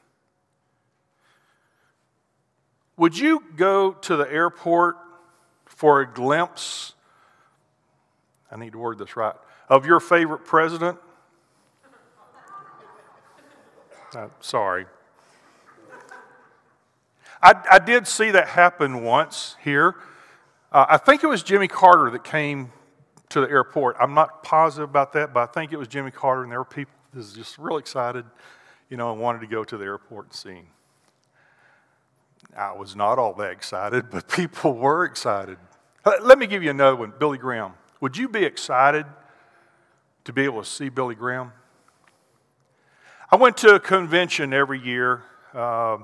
Would 2.98 3.16
you 3.16 3.42
go 3.56 3.92
to 3.92 4.16
the 4.16 4.30
airport 4.30 4.98
for 5.64 6.02
a 6.02 6.06
glimpse 6.06 6.92
I 8.50 8.56
need 8.56 8.72
to 8.72 8.78
word 8.78 8.98
this 8.98 9.16
right, 9.16 9.34
of 9.70 9.86
your 9.86 10.00
favorite 10.00 10.44
president? 10.44 10.98
Uh, 14.14 14.28
sorry. 14.40 14.84
I, 17.42 17.54
I, 17.70 17.78
did 17.78 18.06
see 18.06 18.30
that 18.32 18.48
happen 18.48 19.04
once 19.04 19.56
here. 19.62 19.96
Uh, 20.72 20.86
I 20.88 20.96
think 20.96 21.22
it 21.22 21.28
was 21.28 21.42
Jimmy 21.42 21.68
Carter 21.68 22.10
that 22.10 22.24
came 22.24 22.72
to 23.30 23.40
the 23.40 23.48
airport. 23.48 23.96
I'm 24.00 24.14
not 24.14 24.42
positive 24.42 24.88
about 24.88 25.12
that, 25.12 25.32
but 25.32 25.48
I 25.48 25.52
think 25.52 25.72
it 25.72 25.76
was 25.76 25.88
Jimmy 25.88 26.10
Carter, 26.10 26.42
and 26.42 26.50
there 26.50 26.58
were 26.58 26.64
people 26.64 26.92
that 27.12 27.18
was 27.18 27.32
just 27.32 27.58
real 27.58 27.76
excited, 27.76 28.24
you 28.90 28.96
know, 28.96 29.12
and 29.12 29.20
wanted 29.20 29.40
to 29.40 29.46
go 29.46 29.64
to 29.64 29.76
the 29.76 29.84
airport 29.84 30.26
and 30.26 30.34
see 30.34 30.50
him. 30.50 30.66
I 32.56 32.72
was 32.72 32.96
not 32.96 33.18
all 33.18 33.34
that 33.34 33.52
excited, 33.52 34.10
but 34.10 34.28
people 34.28 34.74
were 34.74 35.04
excited. 35.04 35.58
Uh, 36.04 36.12
let 36.22 36.38
me 36.38 36.46
give 36.46 36.62
you 36.62 36.70
another 36.70 36.96
one 36.96 37.12
Billy 37.18 37.38
Graham. 37.38 37.74
Would 38.00 38.16
you 38.16 38.28
be 38.28 38.44
excited 38.44 39.06
to 40.24 40.32
be 40.32 40.42
able 40.42 40.62
to 40.62 40.68
see 40.68 40.88
Billy 40.88 41.14
Graham? 41.14 41.52
I 43.30 43.36
went 43.36 43.58
to 43.58 43.74
a 43.74 43.80
convention 43.80 44.52
every 44.54 44.80
year 44.80 45.22
uh, 45.52 45.98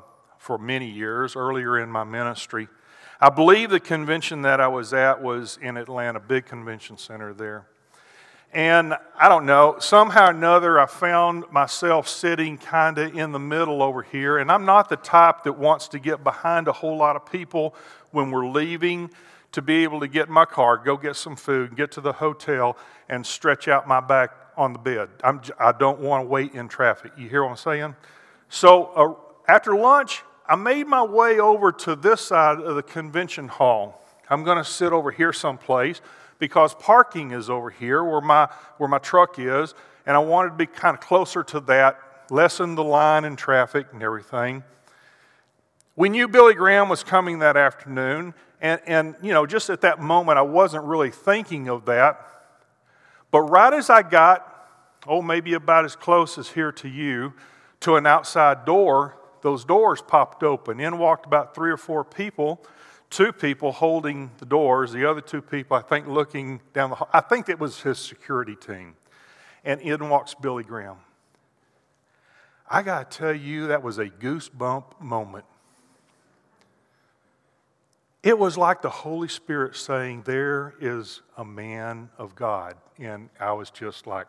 for 0.44 0.58
many 0.58 0.90
years 0.90 1.36
earlier 1.36 1.80
in 1.80 1.88
my 1.88 2.04
ministry. 2.04 2.68
I 3.18 3.30
believe 3.30 3.70
the 3.70 3.80
convention 3.80 4.42
that 4.42 4.60
I 4.60 4.68
was 4.68 4.92
at 4.92 5.22
was 5.22 5.58
in 5.62 5.78
Atlanta, 5.78 6.20
big 6.20 6.44
convention 6.44 6.98
center 6.98 7.32
there. 7.32 7.64
And 8.52 8.94
I 9.18 9.30
don't 9.30 9.46
know, 9.46 9.76
somehow 9.78 10.26
or 10.26 10.30
another, 10.32 10.78
I 10.78 10.84
found 10.84 11.50
myself 11.50 12.06
sitting 12.06 12.58
kind 12.58 12.98
of 12.98 13.16
in 13.16 13.32
the 13.32 13.38
middle 13.38 13.82
over 13.82 14.02
here. 14.02 14.36
And 14.36 14.52
I'm 14.52 14.66
not 14.66 14.90
the 14.90 14.96
type 14.96 15.44
that 15.44 15.54
wants 15.54 15.88
to 15.88 15.98
get 15.98 16.22
behind 16.22 16.68
a 16.68 16.72
whole 16.72 16.98
lot 16.98 17.16
of 17.16 17.24
people 17.24 17.74
when 18.10 18.30
we're 18.30 18.46
leaving 18.46 19.10
to 19.52 19.62
be 19.62 19.82
able 19.82 20.00
to 20.00 20.08
get 20.08 20.28
in 20.28 20.34
my 20.34 20.44
car, 20.44 20.76
go 20.76 20.98
get 20.98 21.16
some 21.16 21.36
food, 21.36 21.74
get 21.74 21.90
to 21.92 22.02
the 22.02 22.12
hotel, 22.12 22.76
and 23.08 23.24
stretch 23.24 23.66
out 23.66 23.88
my 23.88 24.00
back 24.00 24.30
on 24.58 24.74
the 24.74 24.78
bed. 24.78 25.08
I'm, 25.22 25.40
I 25.58 25.72
do 25.72 25.86
not 25.86 26.00
want 26.00 26.24
to 26.24 26.28
wait 26.28 26.52
in 26.52 26.68
traffic. 26.68 27.12
You 27.16 27.30
hear 27.30 27.44
what 27.44 27.50
I'm 27.52 27.56
saying? 27.56 27.96
So 28.50 28.84
uh, 28.84 29.50
after 29.50 29.74
lunch, 29.74 30.22
I 30.46 30.56
made 30.56 30.86
my 30.86 31.02
way 31.02 31.40
over 31.40 31.72
to 31.72 31.96
this 31.96 32.20
side 32.20 32.60
of 32.60 32.76
the 32.76 32.82
convention 32.82 33.48
hall. 33.48 34.04
I'm 34.28 34.44
going 34.44 34.58
to 34.58 34.64
sit 34.64 34.92
over 34.92 35.10
here 35.10 35.32
someplace 35.32 36.02
because 36.38 36.74
parking 36.74 37.30
is 37.30 37.48
over 37.48 37.70
here 37.70 38.04
where 38.04 38.20
my, 38.20 38.48
where 38.76 38.88
my 38.88 38.98
truck 38.98 39.38
is, 39.38 39.74
and 40.04 40.14
I 40.16 40.18
wanted 40.18 40.50
to 40.50 40.56
be 40.56 40.66
kind 40.66 40.94
of 40.94 41.00
closer 41.00 41.42
to 41.44 41.60
that, 41.60 41.98
lessen 42.30 42.74
the 42.74 42.84
line 42.84 43.24
and 43.24 43.38
traffic 43.38 43.86
and 43.92 44.02
everything. 44.02 44.64
We 45.96 46.08
knew 46.10 46.28
Billy 46.28 46.54
Graham 46.54 46.88
was 46.88 47.02
coming 47.02 47.38
that 47.38 47.56
afternoon, 47.56 48.34
and, 48.60 48.80
and, 48.86 49.14
you 49.22 49.32
know, 49.32 49.46
just 49.46 49.70
at 49.70 49.80
that 49.82 50.00
moment, 50.00 50.38
I 50.38 50.42
wasn't 50.42 50.84
really 50.84 51.10
thinking 51.10 51.68
of 51.68 51.86
that. 51.86 52.20
But 53.30 53.42
right 53.42 53.72
as 53.72 53.88
I 53.88 54.02
got, 54.02 54.50
oh, 55.06 55.22
maybe 55.22 55.54
about 55.54 55.84
as 55.84 55.96
close 55.96 56.36
as 56.36 56.48
here 56.50 56.72
to 56.72 56.88
you, 56.88 57.32
to 57.80 57.96
an 57.96 58.06
outside 58.06 58.64
door, 58.64 59.16
those 59.44 59.66
doors 59.66 60.00
popped 60.00 60.42
open. 60.42 60.80
In 60.80 60.96
walked 60.96 61.26
about 61.26 61.54
three 61.54 61.70
or 61.70 61.76
four 61.76 62.02
people, 62.02 62.64
two 63.10 63.30
people 63.30 63.72
holding 63.72 64.30
the 64.38 64.46
doors, 64.46 64.90
the 64.90 65.08
other 65.08 65.20
two 65.20 65.42
people, 65.42 65.76
I 65.76 65.82
think, 65.82 66.08
looking 66.08 66.62
down 66.72 66.88
the 66.88 66.96
hall. 66.96 67.10
I 67.12 67.20
think 67.20 67.50
it 67.50 67.60
was 67.60 67.82
his 67.82 67.98
security 67.98 68.56
team. 68.56 68.94
And 69.62 69.82
in 69.82 70.08
walks 70.08 70.32
Billy 70.32 70.64
Graham. 70.64 70.96
I 72.70 72.80
got 72.80 73.10
to 73.10 73.18
tell 73.18 73.34
you, 73.34 73.66
that 73.66 73.82
was 73.82 73.98
a 73.98 74.06
goosebump 74.06 74.98
moment. 74.98 75.44
It 78.22 78.38
was 78.38 78.56
like 78.56 78.80
the 78.80 78.88
Holy 78.88 79.28
Spirit 79.28 79.76
saying, 79.76 80.22
There 80.22 80.72
is 80.80 81.20
a 81.36 81.44
man 81.44 82.08
of 82.16 82.34
God. 82.34 82.76
And 82.98 83.28
I 83.38 83.52
was 83.52 83.68
just 83.68 84.06
like, 84.06 84.26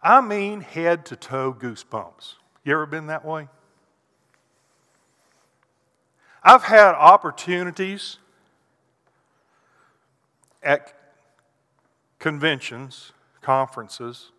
I 0.00 0.20
mean, 0.20 0.60
head 0.60 1.04
to 1.06 1.16
toe 1.16 1.52
goosebumps. 1.52 2.34
You 2.62 2.74
ever 2.74 2.86
been 2.86 3.08
that 3.08 3.24
way? 3.24 3.48
I've 6.44 6.64
had 6.64 6.94
opportunities 6.94 8.18
at 10.62 10.92
conventions, 12.18 13.12
conferences, 13.40 14.30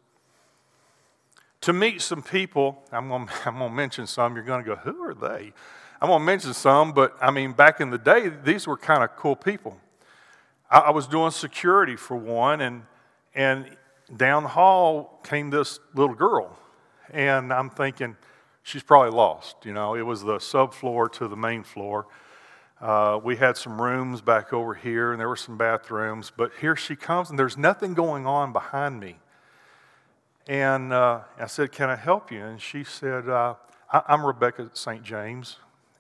to 1.62 1.72
meet 1.72 2.02
some 2.02 2.22
people. 2.22 2.84
I'm 2.92 3.08
going 3.08 3.28
to 3.28 3.34
I'm 3.46 3.60
to 3.60 3.70
mention 3.70 4.08
some. 4.08 4.36
You're 4.36 4.44
going 4.44 4.64
to 4.64 4.70
go, 4.70 4.76
who 4.76 5.02
are 5.04 5.14
they? 5.14 5.54
I'm 6.02 6.10
going 6.10 6.20
to 6.20 6.26
mention 6.26 6.54
some, 6.54 6.92
but 6.92 7.16
I 7.22 7.32
mean, 7.32 7.54
back 7.54 7.80
in 7.80 7.90
the 7.90 7.98
day, 7.98 8.30
these 8.44 8.68
were 8.68 8.76
kind 8.76 9.04
of 9.04 9.16
cool 9.16 9.38
people. 9.38 9.78
I, 10.70 10.80
I 10.80 10.90
was 10.92 11.08
doing 11.08 11.32
security 11.32 11.96
for 11.96 12.18
one, 12.18 12.60
and, 12.60 12.84
and 13.34 13.78
down 14.18 14.44
the 14.44 14.50
hall 14.50 15.22
came 15.24 15.50
this 15.50 15.80
little 15.94 16.16
girl. 16.16 16.58
And 17.12 17.54
I'm 17.54 17.70
thinking, 17.70 18.18
she's 18.64 18.84
probably 18.84 19.12
lost. 19.12 19.58
You 19.66 19.74
know, 19.74 19.96
it 19.96 20.02
was 20.02 20.24
the 20.24 20.38
subfloor 20.38 21.12
to 21.14 21.28
the 21.28 21.38
main 21.38 21.64
floor. 21.64 22.08
Uh, 22.82 23.20
we 23.24 23.38
had 23.38 23.56
some 23.56 23.82
rooms 23.82 24.22
back 24.22 24.52
over 24.52 24.74
here, 24.74 25.12
and 25.12 25.20
there 25.20 25.30
were 25.30 25.36
some 25.36 25.58
bathrooms. 25.58 26.32
But 26.36 26.52
here 26.60 26.76
she 26.76 26.96
comes, 26.96 27.30
and 27.30 27.38
there's 27.38 27.58
nothing 27.58 27.94
going 27.94 28.26
on 28.26 28.52
behind 28.52 29.00
me. 29.00 29.18
And 30.48 30.92
uh, 30.92 31.22
I 31.40 31.46
said, 31.46 31.72
Can 31.72 31.90
I 31.90 31.96
help 31.96 32.32
you? 32.32 32.44
And 32.44 32.60
she 32.60 32.84
said, 32.84 33.30
uh, 33.30 33.56
I'm 33.92 34.26
Rebecca 34.26 34.72
St. 34.74 35.04
James 35.04 35.58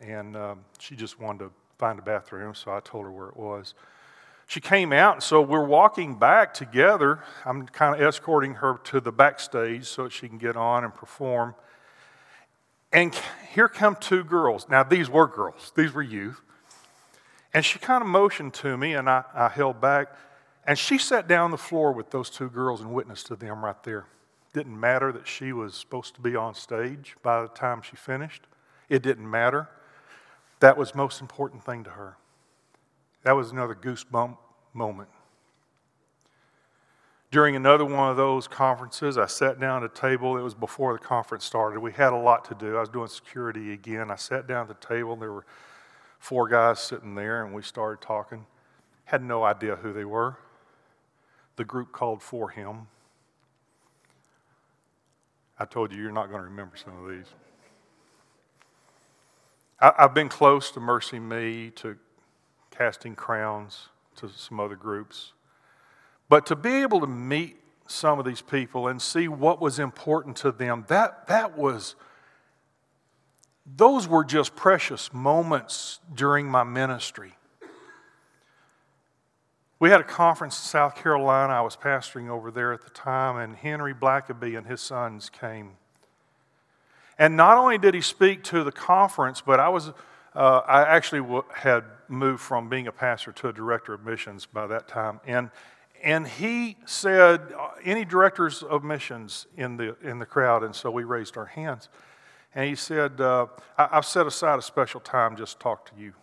and 0.07 0.35
um, 0.35 0.65
she 0.79 0.95
just 0.95 1.19
wanted 1.19 1.45
to 1.45 1.51
find 1.77 1.99
a 1.99 2.01
bathroom, 2.01 2.53
so 2.55 2.71
I 2.71 2.79
told 2.79 3.05
her 3.05 3.11
where 3.11 3.29
it 3.29 3.37
was. 3.37 3.73
She 4.47 4.59
came 4.59 4.91
out, 4.91 5.15
and 5.15 5.23
so 5.23 5.41
we're 5.41 5.65
walking 5.65 6.15
back 6.15 6.53
together. 6.53 7.23
I'm 7.45 7.65
kind 7.67 7.95
of 7.95 8.01
escorting 8.01 8.55
her 8.55 8.79
to 8.85 8.99
the 8.99 9.11
backstage 9.11 9.85
so 9.85 10.09
she 10.09 10.27
can 10.27 10.37
get 10.37 10.55
on 10.55 10.83
and 10.83 10.93
perform. 10.93 11.55
And 12.93 13.13
here 13.53 13.67
come 13.67 13.97
two 13.99 14.23
girls. 14.23 14.67
Now, 14.69 14.83
these 14.83 15.09
were 15.09 15.27
girls, 15.27 15.73
these 15.75 15.91
were 15.91 16.03
youth. 16.03 16.39
And 17.55 17.65
she 17.65 17.77
kind 17.77 18.01
of 18.01 18.07
motioned 18.07 18.53
to 18.55 18.77
me, 18.77 18.93
and 18.93 19.09
I, 19.09 19.23
I 19.33 19.49
held 19.49 19.81
back. 19.81 20.07
And 20.65 20.77
she 20.77 20.97
sat 20.97 21.27
down 21.27 21.45
on 21.45 21.51
the 21.51 21.57
floor 21.57 21.91
with 21.91 22.09
those 22.09 22.29
two 22.29 22.49
girls 22.49 22.81
and 22.81 22.93
witnessed 22.93 23.27
to 23.27 23.35
them 23.35 23.63
right 23.63 23.81
there. 23.83 24.05
Didn't 24.53 24.79
matter 24.79 25.11
that 25.11 25.27
she 25.27 25.51
was 25.51 25.75
supposed 25.75 26.15
to 26.15 26.21
be 26.21 26.35
on 26.35 26.55
stage 26.55 27.15
by 27.21 27.41
the 27.41 27.47
time 27.49 27.81
she 27.81 27.95
finished. 27.95 28.43
It 28.87 29.01
didn't 29.01 29.29
matter. 29.29 29.69
That 30.61 30.77
was 30.77 30.95
most 30.95 31.21
important 31.21 31.63
thing 31.63 31.83
to 31.83 31.89
her. 31.91 32.17
That 33.23 33.33
was 33.33 33.51
another 33.51 33.75
goosebump 33.75 34.37
moment. 34.73 35.09
During 37.33 37.55
another 37.55 37.83
one 37.83 38.11
of 38.11 38.15
those 38.15 38.47
conferences, 38.47 39.17
I 39.17 39.25
sat 39.25 39.59
down 39.59 39.83
at 39.83 39.89
a 39.89 39.99
table. 39.99 40.37
It 40.37 40.43
was 40.43 40.53
before 40.53 40.93
the 40.93 40.99
conference 40.99 41.43
started. 41.43 41.79
We 41.79 41.91
had 41.91 42.13
a 42.13 42.15
lot 42.15 42.45
to 42.45 42.53
do. 42.53 42.77
I 42.77 42.81
was 42.81 42.89
doing 42.89 43.07
security 43.07 43.73
again. 43.73 44.11
I 44.11 44.17
sat 44.17 44.45
down 44.45 44.69
at 44.69 44.79
the 44.79 44.87
table. 44.87 45.13
and 45.13 45.21
There 45.23 45.31
were 45.31 45.45
four 46.19 46.47
guys 46.47 46.79
sitting 46.79 47.15
there, 47.15 47.43
and 47.43 47.51
we 47.51 47.63
started 47.63 48.05
talking. 48.05 48.45
Had 49.05 49.23
no 49.23 49.43
idea 49.43 49.77
who 49.77 49.93
they 49.93 50.05
were. 50.05 50.37
The 51.55 51.65
group 51.65 51.91
called 51.91 52.21
Four 52.21 52.51
Him. 52.51 52.85
I 55.57 55.65
told 55.65 55.91
you 55.91 55.99
you're 55.99 56.11
not 56.11 56.29
going 56.29 56.43
to 56.43 56.47
remember 56.47 56.77
some 56.77 57.03
of 57.03 57.09
these. 57.09 57.33
I, 59.79 59.91
have 59.97 60.13
been 60.13 60.29
close 60.29 60.69
to 60.69 60.79
MercyMe, 60.79 61.73
to 61.77 61.97
Casting 62.69 63.15
Crowns, 63.15 63.87
to 64.17 64.29
some 64.29 64.59
other 64.59 64.75
groups. 64.75 65.33
But 66.33 66.47
to 66.47 66.55
be 66.55 66.81
able 66.81 66.99
to 67.01 67.05
meet 67.05 67.57
some 67.85 68.17
of 68.17 68.25
these 68.25 68.41
people 68.41 68.87
and 68.87 68.99
see 68.99 69.27
what 69.27 69.61
was 69.61 69.77
important 69.77 70.35
to 70.37 70.51
them, 70.51 70.83
that, 70.87 71.27
that 71.27 71.55
was, 71.55 71.93
those 73.67 74.07
were 74.07 74.25
just 74.25 74.55
precious 74.55 75.13
moments 75.13 75.99
during 76.11 76.49
my 76.49 76.63
ministry. 76.63 77.33
We 79.79 79.91
had 79.91 80.01
a 80.01 80.03
conference 80.03 80.57
in 80.57 80.63
South 80.63 80.95
Carolina. 80.95 81.53
I 81.53 81.61
was 81.61 81.75
pastoring 81.75 82.29
over 82.29 82.49
there 82.49 82.73
at 82.73 82.81
the 82.81 82.89
time, 82.89 83.37
and 83.37 83.55
Henry 83.55 83.93
Blackaby 83.93 84.57
and 84.57 84.65
his 84.65 84.81
sons 84.81 85.29
came. 85.29 85.73
And 87.19 87.37
not 87.37 87.59
only 87.59 87.77
did 87.77 87.93
he 87.93 88.01
speak 88.01 88.43
to 88.45 88.63
the 88.63 88.71
conference, 88.71 89.39
but 89.39 89.59
I 89.59 89.69
was, 89.69 89.91
uh, 90.33 90.61
I 90.65 90.81
actually 90.81 91.21
w- 91.21 91.43
had 91.53 91.83
moved 92.07 92.41
from 92.41 92.69
being 92.69 92.87
a 92.87 92.91
pastor 92.91 93.31
to 93.33 93.49
a 93.49 93.53
director 93.53 93.93
of 93.93 94.03
missions 94.03 94.47
by 94.47 94.65
that 94.65 94.87
time. 94.87 95.19
And 95.27 95.51
and 96.03 96.27
he 96.27 96.75
said, 96.85 97.53
uh, 97.57 97.69
Any 97.83 98.03
directors 98.03 98.61
of 98.61 98.83
missions 98.83 99.47
in 99.55 99.77
the, 99.77 99.95
in 100.03 100.19
the 100.19 100.25
crowd? 100.25 100.63
And 100.63 100.75
so 100.75 100.91
we 100.91 101.05
raised 101.05 101.37
our 101.37 101.45
hands. 101.45 101.87
And 102.53 102.67
he 102.67 102.75
said, 102.75 103.19
uh, 103.19 103.47
I've 103.77 104.05
set 104.05 104.27
aside 104.27 104.59
a 104.59 104.61
special 104.61 104.99
time 104.99 105.35
just 105.37 105.53
to 105.53 105.63
talk 105.63 105.89
to 105.91 105.99
you. 105.99 106.13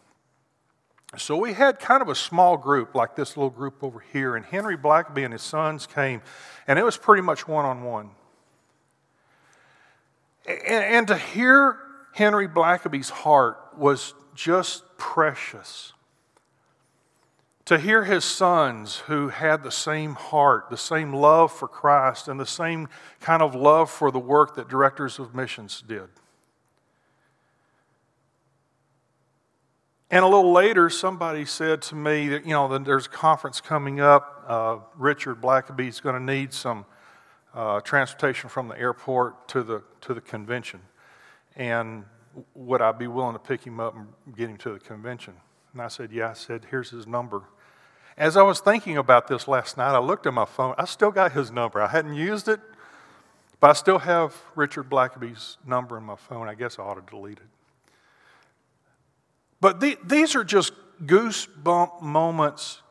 So 1.17 1.37
we 1.37 1.55
had 1.55 1.81
kind 1.81 2.03
of 2.03 2.09
a 2.09 2.15
small 2.15 2.57
group, 2.57 2.95
like 2.95 3.17
this 3.17 3.37
little 3.37 3.51
group 3.51 3.83
over 3.83 3.99
here. 4.13 4.37
And 4.37 4.45
Henry 4.45 4.77
Blackaby 4.77 5.25
and 5.25 5.33
his 5.33 5.43
sons 5.43 5.87
came, 5.87 6.23
and 6.69 6.79
it 6.79 6.85
was 6.85 6.97
pretty 6.97 7.23
much 7.23 7.49
one 7.49 7.65
on 7.65 7.83
one. 7.83 8.11
And 10.47 11.09
to 11.09 11.17
hear 11.17 11.79
Henry 12.13 12.47
Blackaby's 12.47 13.11
heart 13.11 13.59
was 13.77 14.15
just 14.35 14.85
precious 14.99 15.95
to 17.71 17.79
hear 17.79 18.03
his 18.03 18.25
sons 18.25 18.97
who 19.07 19.29
had 19.29 19.63
the 19.63 19.71
same 19.71 20.15
heart, 20.15 20.69
the 20.71 20.77
same 20.77 21.13
love 21.13 21.53
for 21.53 21.69
Christ, 21.69 22.27
and 22.27 22.41
the 22.41 22.45
same 22.45 22.89
kind 23.21 23.45
of 23.45 23.55
love 23.55 23.89
for 23.89 24.11
the 24.11 24.19
work 24.19 24.57
that 24.57 24.69
directors 24.69 25.21
of 25.21 25.37
missions 25.37 25.81
did. 25.87 26.09
And 30.11 30.25
a 30.25 30.27
little 30.27 30.51
later, 30.51 30.91
somebody 30.91 31.45
said 31.45 31.81
to 31.83 31.95
me 31.95 32.27
that, 32.31 32.45
you 32.45 32.51
know, 32.51 32.77
there's 32.77 33.07
a 33.07 33.09
conference 33.09 33.61
coming 33.61 34.01
up. 34.01 34.45
Uh, 34.49 34.79
Richard 34.97 35.41
Blackaby 35.41 35.87
is 35.87 36.01
going 36.01 36.17
to 36.17 36.21
need 36.21 36.53
some 36.53 36.85
uh, 37.55 37.81
transportation 37.83 38.51
from 38.51 38.67
the 38.67 38.77
airport 38.77 39.47
to 39.47 39.63
the, 39.63 39.85
to 40.01 40.13
the 40.13 40.21
convention. 40.21 40.81
And 41.55 42.05
would 42.57 42.83
I 42.83 42.91
be 42.91 43.07
willing 43.07 43.35
to 43.35 43.39
pick 43.39 43.65
him 43.65 43.79
up 43.79 43.95
and 43.95 44.09
get 44.37 44.51
him 44.51 44.57
to 44.57 44.73
the 44.73 44.81
convention? 44.81 45.35
And 45.73 45.81
I 45.81 45.87
said, 45.87 46.11
Yeah. 46.11 46.31
I 46.31 46.33
said, 46.33 46.67
Here's 46.69 46.91
his 46.91 47.07
number. 47.07 47.45
As 48.21 48.37
I 48.37 48.43
was 48.43 48.61
thinking 48.61 48.99
about 48.99 49.29
this 49.29 49.49
last 49.49 49.79
night, 49.79 49.95
I 49.95 49.99
looked 49.99 50.27
at 50.27 50.35
my 50.35 50.45
phone. 50.45 50.75
I 50.77 50.85
still 50.85 51.11
got 51.11 51.33
his 51.33 51.51
number. 51.51 51.81
I 51.81 51.89
hadn't 51.89 52.13
used 52.13 52.49
it, 52.49 52.61
but 53.61 53.71
I 53.71 53.73
still 53.73 53.99
have 53.99 54.37
Richard 54.55 54.91
Blackaby's 54.91 55.57
number 55.67 55.97
in 55.97 56.05
my 56.05 56.17
phone. 56.17 56.47
I 56.47 56.53
guess 56.55 56.79
I 56.79 56.83
ought 56.83 56.97
to 56.97 57.11
delete 57.11 57.39
it. 57.39 57.49
But 59.59 59.81
the, 59.81 59.97
these 60.05 60.35
are 60.35 60.45
just 60.45 60.75
goosebump 61.03 62.03
moments 62.03 62.83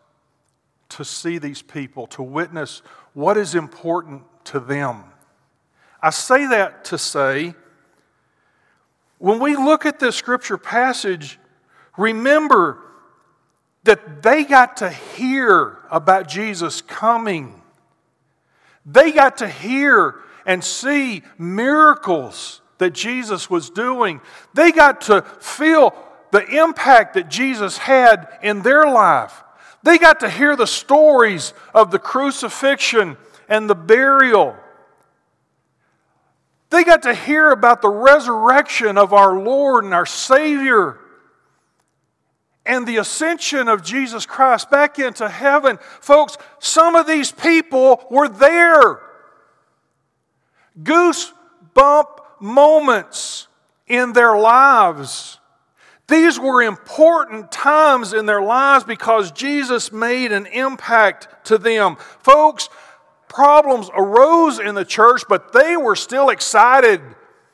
to 0.89 1.05
see 1.05 1.37
these 1.37 1.61
people, 1.61 2.07
to 2.07 2.23
witness 2.23 2.81
what 3.13 3.37
is 3.37 3.53
important 3.53 4.23
to 4.45 4.59
them. 4.59 5.03
I 6.01 6.09
say 6.09 6.47
that 6.47 6.85
to 6.85 6.97
say, 6.97 7.53
when 9.19 9.39
we 9.39 9.55
look 9.55 9.85
at 9.85 9.99
this 9.99 10.15
scripture 10.15 10.57
passage, 10.57 11.37
remember 11.97 12.79
that 13.83 14.21
they 14.21 14.43
got 14.43 14.77
to 14.77 14.89
hear 14.89 15.77
about 15.89 16.27
Jesus 16.27 16.81
coming. 16.81 17.61
They 18.85 19.11
got 19.11 19.37
to 19.37 19.47
hear 19.47 20.15
and 20.45 20.63
see 20.63 21.23
miracles 21.37 22.61
that 22.79 22.93
Jesus 22.93 23.49
was 23.49 23.69
doing. 23.69 24.21
They 24.53 24.71
got 24.71 25.01
to 25.01 25.21
feel 25.39 25.93
the 26.31 26.45
impact 26.45 27.13
that 27.15 27.29
Jesus 27.29 27.77
had 27.77 28.27
in 28.41 28.61
their 28.61 28.85
life. 28.85 29.43
They 29.83 29.97
got 29.97 30.19
to 30.21 30.29
hear 30.29 30.55
the 30.55 30.67
stories 30.67 31.53
of 31.73 31.91
the 31.91 31.99
crucifixion 31.99 33.17
and 33.47 33.69
the 33.69 33.75
burial. 33.75 34.55
They 36.69 36.83
got 36.83 37.03
to 37.03 37.13
hear 37.13 37.51
about 37.51 37.81
the 37.81 37.89
resurrection 37.89 38.97
of 38.97 39.13
our 39.13 39.39
Lord 39.39 39.85
and 39.85 39.93
our 39.93 40.05
Savior 40.05 40.99
and 42.69 42.85
the 42.85 42.97
ascension 42.97 43.67
of 43.67 43.83
Jesus 43.83 44.27
Christ 44.27 44.69
back 44.69 44.99
into 44.99 45.27
heaven. 45.27 45.79
Folks, 46.01 46.37
some 46.59 46.95
of 46.95 47.07
these 47.07 47.31
people 47.31 48.05
were 48.11 48.29
there. 48.29 49.01
Goosebump 50.81 52.19
moments 52.39 53.47
in 53.87 54.13
their 54.13 54.37
lives. 54.37 55.39
These 56.07 56.39
were 56.39 56.61
important 56.61 57.51
times 57.51 58.13
in 58.13 58.27
their 58.27 58.41
lives 58.41 58.83
because 58.83 59.31
Jesus 59.31 59.91
made 59.91 60.31
an 60.31 60.45
impact 60.45 61.45
to 61.45 61.57
them. 61.57 61.95
Folks, 62.19 62.69
problems 63.27 63.89
arose 63.95 64.59
in 64.59 64.75
the 64.75 64.85
church, 64.85 65.23
but 65.27 65.53
they 65.53 65.75
were 65.75 65.95
still 65.95 66.29
excited 66.29 67.01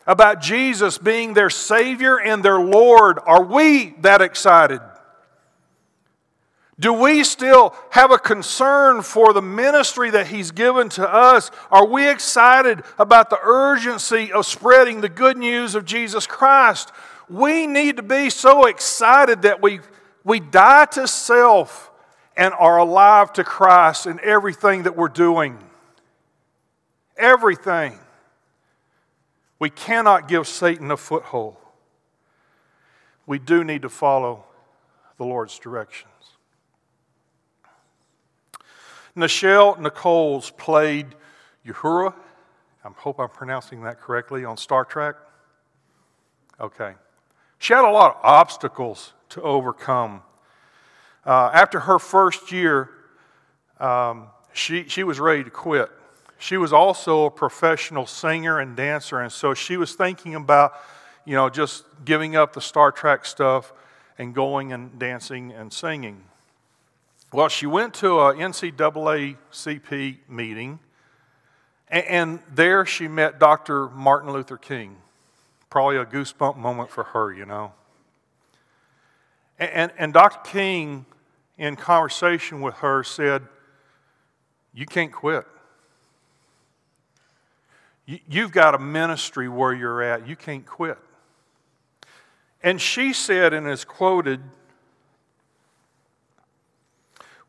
about 0.05 0.41
Jesus 0.41 0.97
being 0.97 1.33
their 1.33 1.49
Savior 1.49 2.19
and 2.19 2.43
their 2.43 2.59
Lord. 2.59 3.17
Are 3.25 3.43
we 3.43 3.95
that 4.01 4.21
excited? 4.21 4.81
Do 6.77 6.91
we 6.91 7.23
still 7.23 7.73
have 7.91 8.11
a 8.11 8.17
concern 8.17 9.01
for 9.01 9.31
the 9.31 9.41
ministry 9.41 10.09
that 10.09 10.27
He's 10.27 10.51
given 10.51 10.89
to 10.89 11.09
us? 11.09 11.49
Are 11.71 11.85
we 11.85 12.09
excited 12.09 12.83
about 12.99 13.29
the 13.29 13.39
urgency 13.41 14.31
of 14.33 14.45
spreading 14.45 14.99
the 14.99 15.09
good 15.09 15.37
news 15.37 15.73
of 15.75 15.85
Jesus 15.85 16.27
Christ? 16.27 16.91
We 17.29 17.65
need 17.65 17.97
to 17.97 18.03
be 18.03 18.29
so 18.29 18.65
excited 18.65 19.43
that 19.43 19.61
we, 19.61 19.79
we 20.25 20.41
die 20.41 20.85
to 20.91 21.07
self 21.07 21.91
and 22.35 22.53
are 22.53 22.77
alive 22.77 23.31
to 23.33 23.45
Christ 23.45 24.05
in 24.05 24.19
everything 24.21 24.83
that 24.83 24.97
we're 24.97 25.07
doing. 25.07 25.57
Everything. 27.15 27.97
We 29.59 29.69
cannot 29.69 30.27
give 30.27 30.45
Satan 30.45 30.91
a 30.91 30.97
foothold. 30.97 31.55
We 33.25 33.39
do 33.39 33.63
need 33.63 33.83
to 33.83 33.89
follow 33.89 34.43
the 35.17 35.23
Lord's 35.23 35.57
direction. 35.57 36.09
Nichelle 39.15 39.79
Nichols 39.79 40.51
played 40.51 41.07
Uhura. 41.65 42.13
I 42.83 42.89
hope 42.97 43.19
I'm 43.19 43.29
pronouncing 43.29 43.83
that 43.83 43.99
correctly 43.99 44.45
on 44.45 44.57
Star 44.57 44.85
Trek. 44.85 45.15
Okay. 46.59 46.93
She 47.57 47.73
had 47.73 47.83
a 47.83 47.91
lot 47.91 48.15
of 48.15 48.21
obstacles 48.23 49.13
to 49.29 49.41
overcome. 49.41 50.21
Uh, 51.25 51.49
after 51.53 51.79
her 51.79 51.97
first 51.97 52.51
year, 52.51 52.89
um, 53.79 54.27
she, 54.53 54.87
she 54.87 55.03
was 55.03 55.19
ready 55.19 55.43
to 55.43 55.49
quit. 55.49 55.89
She 56.37 56.57
was 56.57 56.73
also 56.73 57.25
a 57.25 57.31
professional 57.31 58.05
singer 58.05 58.59
and 58.59 58.75
dancer, 58.75 59.21
and 59.21 59.31
so 59.31 59.53
she 59.53 59.77
was 59.77 59.95
thinking 59.95 60.35
about, 60.35 60.73
you 61.23 61.33
know, 61.33 61.49
just 61.49 61.85
giving 62.03 62.35
up 62.35 62.53
the 62.53 62.61
Star 62.61 62.91
Trek 62.91 63.25
stuff 63.25 63.73
and 64.17 64.35
going 64.35 64.73
and 64.73 64.99
dancing 64.99 65.51
and 65.51 65.71
singing. 65.71 66.23
Well, 67.35 67.49
she 67.49 67.65
went 67.65 67.93
to 67.95 68.17
a 68.21 68.33
NCAA 68.33 69.35
CP 69.51 70.19
meeting, 70.29 70.79
and 71.89 72.39
there 72.49 72.85
she 72.85 73.09
met 73.09 73.39
Dr. 73.39 73.89
Martin 73.89 74.31
Luther 74.31 74.55
King. 74.55 74.95
Probably 75.69 75.97
a 75.97 76.05
goosebump 76.05 76.55
moment 76.55 76.89
for 76.89 77.03
her, 77.03 77.33
you 77.33 77.45
know. 77.45 77.73
And, 79.59 79.69
and, 79.69 79.91
and 79.97 80.13
Dr. 80.13 80.49
King, 80.49 81.05
in 81.57 81.75
conversation 81.75 82.61
with 82.61 82.75
her, 82.75 83.03
said, 83.03 83.41
You 84.73 84.85
can't 84.85 85.11
quit. 85.11 85.45
You, 88.05 88.19
you've 88.29 88.53
got 88.53 88.75
a 88.75 88.79
ministry 88.79 89.49
where 89.49 89.73
you're 89.73 90.01
at. 90.01 90.25
You 90.25 90.37
can't 90.37 90.65
quit. 90.65 90.97
And 92.63 92.79
she 92.79 93.11
said, 93.11 93.53
and 93.53 93.67
is 93.67 93.83
quoted, 93.83 94.39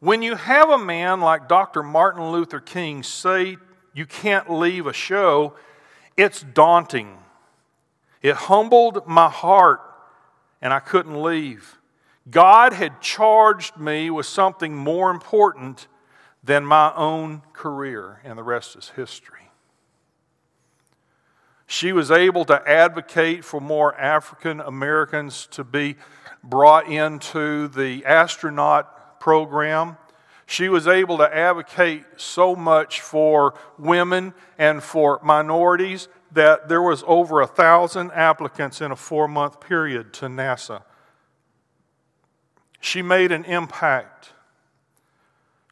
when 0.00 0.22
you 0.22 0.34
have 0.34 0.70
a 0.70 0.78
man 0.78 1.20
like 1.20 1.48
Dr. 1.48 1.82
Martin 1.82 2.30
Luther 2.30 2.60
King 2.60 3.02
say 3.02 3.56
you 3.94 4.06
can't 4.06 4.50
leave 4.50 4.86
a 4.86 4.92
show, 4.92 5.54
it's 6.16 6.42
daunting. 6.42 7.18
It 8.22 8.34
humbled 8.34 9.06
my 9.06 9.30
heart, 9.30 9.80
and 10.60 10.72
I 10.72 10.80
couldn't 10.80 11.22
leave. 11.22 11.78
God 12.30 12.72
had 12.72 13.00
charged 13.00 13.76
me 13.78 14.10
with 14.10 14.26
something 14.26 14.76
more 14.76 15.10
important 15.10 15.86
than 16.42 16.64
my 16.64 16.92
own 16.94 17.42
career, 17.52 18.20
and 18.24 18.38
the 18.38 18.42
rest 18.42 18.76
is 18.76 18.90
history. 18.90 19.50
She 21.66 21.92
was 21.92 22.10
able 22.10 22.44
to 22.44 22.68
advocate 22.68 23.44
for 23.44 23.60
more 23.60 23.94
African 23.98 24.60
Americans 24.60 25.48
to 25.52 25.64
be 25.64 25.96
brought 26.44 26.88
into 26.88 27.68
the 27.68 28.04
astronaut 28.04 28.95
program. 29.26 29.96
She 30.46 30.68
was 30.68 30.86
able 30.86 31.18
to 31.18 31.36
advocate 31.36 32.04
so 32.16 32.54
much 32.54 33.00
for 33.00 33.54
women 33.76 34.34
and 34.56 34.80
for 34.80 35.18
minorities 35.20 36.06
that 36.30 36.68
there 36.68 36.80
was 36.80 37.02
over 37.08 37.40
a 37.40 37.46
thousand 37.48 38.12
applicants 38.12 38.80
in 38.80 38.92
a 38.92 38.94
four 38.96 39.26
month 39.26 39.58
period 39.58 40.12
to 40.12 40.26
NASA. 40.26 40.84
She 42.78 43.02
made 43.02 43.32
an 43.32 43.44
impact. 43.46 44.30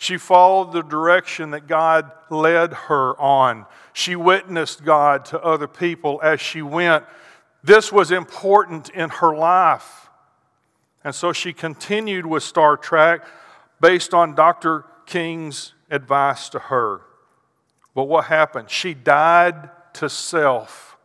She 0.01 0.17
followed 0.17 0.73
the 0.73 0.83
direction 0.83 1.53
that 1.53 1.69
God 1.69 2.11
led 2.31 2.73
her 2.73 3.17
on. 3.21 3.67
She 3.93 4.17
witnessed 4.17 4.85
God 4.85 5.27
to 5.27 5.41
other 5.41 5.69
people 5.69 6.19
as 6.25 6.41
she 6.41 6.61
went. 6.61 7.05
This 7.63 7.93
was 7.93 8.11
important 8.11 8.89
in 8.89 9.11
her 9.11 9.37
life. 9.37 10.09
And 11.05 11.15
so 11.15 11.33
she 11.33 11.53
continued 11.53 12.27
with 12.27 12.43
Star 12.43 12.77
Trek 12.77 13.25
based 13.85 14.15
on 14.15 14.35
Dr. 14.35 14.87
King's 15.05 15.75
advice 15.91 16.49
to 16.49 16.59
her. 16.59 17.03
But 17.95 18.05
what 18.05 18.25
happened? 18.25 18.71
She 18.71 18.95
died 18.95 19.69
to 19.93 20.09
self 20.09 20.97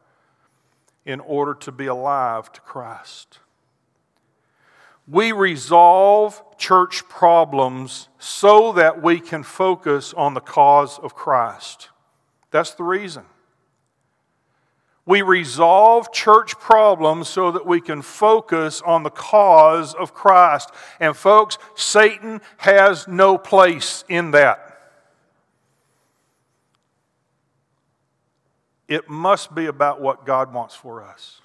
in 1.05 1.19
order 1.19 1.53
to 1.55 1.73
be 1.73 1.87
alive 1.87 2.49
to 2.53 2.61
Christ. 2.61 3.39
We 5.05 5.33
resolve 5.33 6.41
church 6.57 7.03
problems 7.09 8.07
so 8.17 8.71
that 8.71 9.03
we 9.03 9.19
can 9.19 9.43
focus 9.43 10.13
on 10.13 10.33
the 10.33 10.39
cause 10.39 10.99
of 10.99 11.13
Christ. 11.13 11.89
That's 12.49 12.75
the 12.75 12.85
reason. 12.85 13.25
We 15.09 15.23
resolve 15.23 16.13
church 16.13 16.59
problems 16.59 17.29
so 17.29 17.49
that 17.53 17.65
we 17.65 17.81
can 17.81 18.03
focus 18.03 18.79
on 18.85 19.01
the 19.01 19.09
cause 19.09 19.95
of 19.95 20.13
Christ. 20.13 20.69
And, 20.99 21.17
folks, 21.17 21.57
Satan 21.73 22.41
has 22.57 23.07
no 23.07 23.35
place 23.39 24.03
in 24.07 24.29
that. 24.31 24.79
It 28.87 29.09
must 29.09 29.55
be 29.55 29.65
about 29.65 29.99
what 29.99 30.27
God 30.27 30.53
wants 30.53 30.75
for 30.75 31.01
us. 31.01 31.41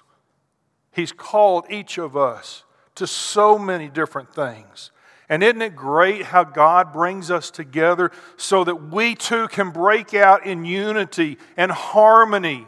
He's 0.91 1.11
called 1.11 1.65
each 1.71 1.97
of 1.97 2.15
us 2.15 2.65
to 2.93 3.07
so 3.07 3.57
many 3.57 3.89
different 3.89 4.31
things. 4.31 4.91
And 5.27 5.41
isn't 5.41 5.63
it 5.63 5.75
great 5.75 6.25
how 6.25 6.43
God 6.43 6.93
brings 6.93 7.31
us 7.31 7.49
together 7.49 8.11
so 8.37 8.63
that 8.63 8.91
we 8.91 9.15
too 9.15 9.47
can 9.47 9.71
break 9.71 10.13
out 10.13 10.45
in 10.45 10.65
unity 10.65 11.39
and 11.57 11.71
harmony? 11.71 12.67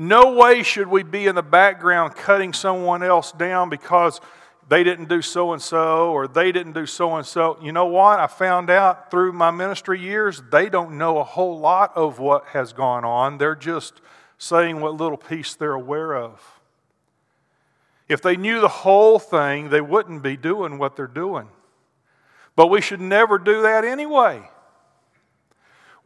No 0.00 0.32
way 0.32 0.62
should 0.62 0.88
we 0.88 1.02
be 1.02 1.26
in 1.26 1.34
the 1.34 1.42
background 1.42 2.16
cutting 2.16 2.54
someone 2.54 3.02
else 3.02 3.32
down 3.32 3.68
because 3.68 4.18
they 4.66 4.82
didn't 4.82 5.10
do 5.10 5.20
so 5.20 5.52
and 5.52 5.60
so 5.60 6.10
or 6.10 6.26
they 6.26 6.52
didn't 6.52 6.72
do 6.72 6.86
so 6.86 7.16
and 7.16 7.26
so. 7.26 7.58
You 7.60 7.72
know 7.72 7.84
what? 7.84 8.18
I 8.18 8.26
found 8.26 8.70
out 8.70 9.10
through 9.10 9.34
my 9.34 9.50
ministry 9.50 10.00
years, 10.00 10.40
they 10.50 10.70
don't 10.70 10.96
know 10.96 11.18
a 11.18 11.22
whole 11.22 11.58
lot 11.58 11.94
of 11.94 12.18
what 12.18 12.46
has 12.46 12.72
gone 12.72 13.04
on. 13.04 13.36
They're 13.36 13.54
just 13.54 14.00
saying 14.38 14.80
what 14.80 14.94
little 14.94 15.18
piece 15.18 15.54
they're 15.54 15.74
aware 15.74 16.16
of. 16.16 16.40
If 18.08 18.22
they 18.22 18.38
knew 18.38 18.62
the 18.62 18.68
whole 18.68 19.18
thing, 19.18 19.68
they 19.68 19.82
wouldn't 19.82 20.22
be 20.22 20.38
doing 20.38 20.78
what 20.78 20.96
they're 20.96 21.06
doing. 21.08 21.48
But 22.56 22.68
we 22.68 22.80
should 22.80 23.02
never 23.02 23.38
do 23.38 23.60
that 23.60 23.84
anyway. 23.84 24.48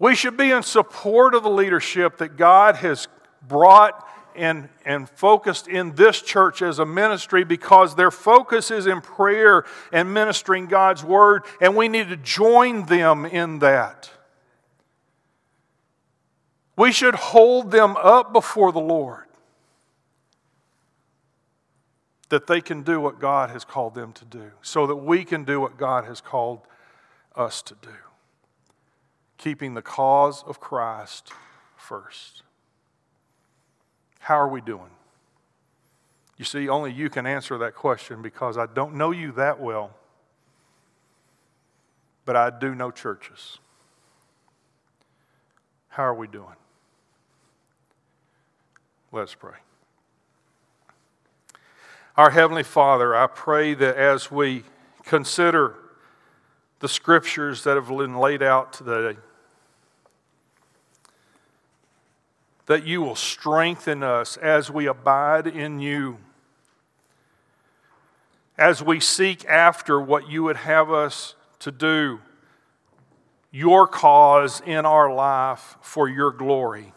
We 0.01 0.17
should 0.17 0.37
be 0.37 0.51
in 0.51 0.65
support 0.65 1.37
of 1.37 1.45
the 1.45 1.49
leadership 1.49 2.17
that 2.17 2.37
God 2.37 2.75
has 2.75 3.07
brought 3.49 4.07
and, 4.35 4.69
and 4.85 5.09
focused 5.09 5.69
in 5.69 5.95
this 5.95 6.21
church 6.21 6.63
as 6.63 6.79
a 6.79 6.87
ministry 6.87 7.45
because 7.45 7.95
their 7.95 8.11
focus 8.11 8.71
is 8.71 8.87
in 8.87 9.01
prayer 9.01 9.65
and 9.93 10.13
ministering 10.13 10.67
God's 10.67 11.05
word, 11.05 11.45
and 11.61 11.77
we 11.77 11.89
need 11.89 12.09
to 12.09 12.17
join 12.17 12.87
them 12.87 13.25
in 13.25 13.61
that. 13.61 14.11
We 16.77 16.91
should 16.91 17.15
hold 17.15 17.71
them 17.71 17.97
up 17.97 18.33
before 18.33 18.73
the 18.73 18.81
Lord 18.81 19.25
that 22.31 22.47
they 22.47 22.61
can 22.61 22.83
do 22.83 23.01
what 23.01 23.21
God 23.21 23.51
has 23.51 23.65
called 23.65 23.95
them 23.95 24.13
to 24.15 24.25
do, 24.25 24.51
so 24.61 24.87
that 24.87 24.97
we 24.97 25.25
can 25.25 25.45
do 25.45 25.61
what 25.61 25.77
God 25.77 26.05
has 26.05 26.21
called 26.21 26.61
us 27.37 27.63
to 27.63 27.77
do. 27.81 27.95
Keeping 29.39 29.75
the 29.75 29.83
cause 29.83 30.43
of 30.45 30.59
Christ 30.59 31.33
first. 31.77 32.44
How 34.25 34.41
are 34.41 34.49
we 34.49 34.63
doing? 34.63 34.89
You 36.39 36.47
see, 36.47 36.67
only 36.67 36.91
you 36.91 37.11
can 37.11 37.27
answer 37.27 37.59
that 37.59 37.75
question 37.75 38.23
because 38.23 38.57
I 38.57 38.65
don't 38.65 38.95
know 38.95 39.11
you 39.11 39.33
that 39.33 39.61
well, 39.61 39.91
but 42.25 42.35
I 42.35 42.49
do 42.49 42.75
know 42.75 42.91
churches. 42.91 43.59
How 45.89 46.05
are 46.05 46.15
we 46.15 46.27
doing? 46.27 46.57
Let's 49.13 49.35
pray. 49.35 49.59
Our 52.17 52.31
Heavenly 52.31 52.63
Father, 52.63 53.15
I 53.15 53.27
pray 53.27 53.75
that 53.75 53.97
as 53.97 54.31
we 54.31 54.65
consider 55.05 55.75
the 56.81 56.89
scriptures 56.89 57.63
that 57.65 57.77
have 57.77 57.89
been 57.89 58.17
laid 58.17 58.43
out 58.43 58.73
today, 58.73 59.19
that 62.67 62.87
you 62.87 63.03
will 63.03 63.17
strengthen 63.17 64.03
us 64.03 64.37
as 64.39 64.71
we 64.71 64.87
abide 64.87 65.47
in 65.47 65.81
you, 65.81 66.19
as 68.57 68.83
we 68.83 69.01
seek 69.01 69.45
after 69.47 70.01
what 70.01 70.29
you 70.29 70.43
would 70.45 70.57
have 70.57 70.91
us 70.91 71.35
to 71.59 71.71
do, 71.71 72.21
your 73.51 73.87
cause 73.87 74.63
in 74.65 74.87
our 74.87 75.13
life 75.13 75.77
for 75.81 76.09
your 76.09 76.31
glory. 76.31 76.95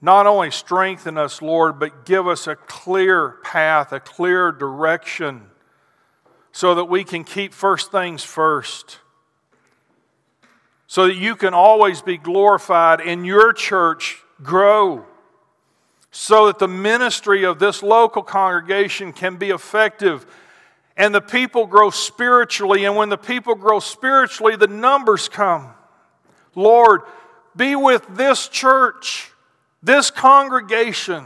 not 0.00 0.26
only 0.26 0.50
strengthen 0.50 1.18
us, 1.18 1.42
Lord, 1.42 1.78
but 1.78 2.04
give 2.04 2.26
us 2.26 2.46
a 2.46 2.54
clear 2.54 3.30
path, 3.42 3.92
a 3.92 4.00
clear 4.00 4.52
direction, 4.52 5.42
so 6.52 6.74
that 6.76 6.84
we 6.84 7.04
can 7.04 7.24
keep 7.24 7.52
first 7.52 7.90
things 7.90 8.22
first. 8.22 9.00
So 10.88 11.06
that 11.06 11.14
you 11.14 11.36
can 11.36 11.54
always 11.54 12.02
be 12.02 12.16
glorified 12.16 13.00
and 13.00 13.24
your 13.24 13.52
church 13.52 14.20
grow. 14.42 15.06
So 16.10 16.46
that 16.46 16.58
the 16.58 16.66
ministry 16.66 17.44
of 17.44 17.60
this 17.60 17.80
local 17.80 18.24
congregation 18.24 19.12
can 19.12 19.36
be 19.36 19.50
effective 19.50 20.26
and 20.96 21.14
the 21.14 21.20
people 21.20 21.66
grow 21.66 21.90
spiritually. 21.90 22.84
And 22.84 22.96
when 22.96 23.08
the 23.08 23.16
people 23.16 23.54
grow 23.54 23.78
spiritually, 23.78 24.56
the 24.56 24.66
numbers 24.66 25.28
come. 25.28 25.68
Lord, 26.56 27.02
be 27.54 27.76
with 27.76 28.04
this 28.16 28.48
church 28.48 29.30
this 29.82 30.10
congregation 30.10 31.24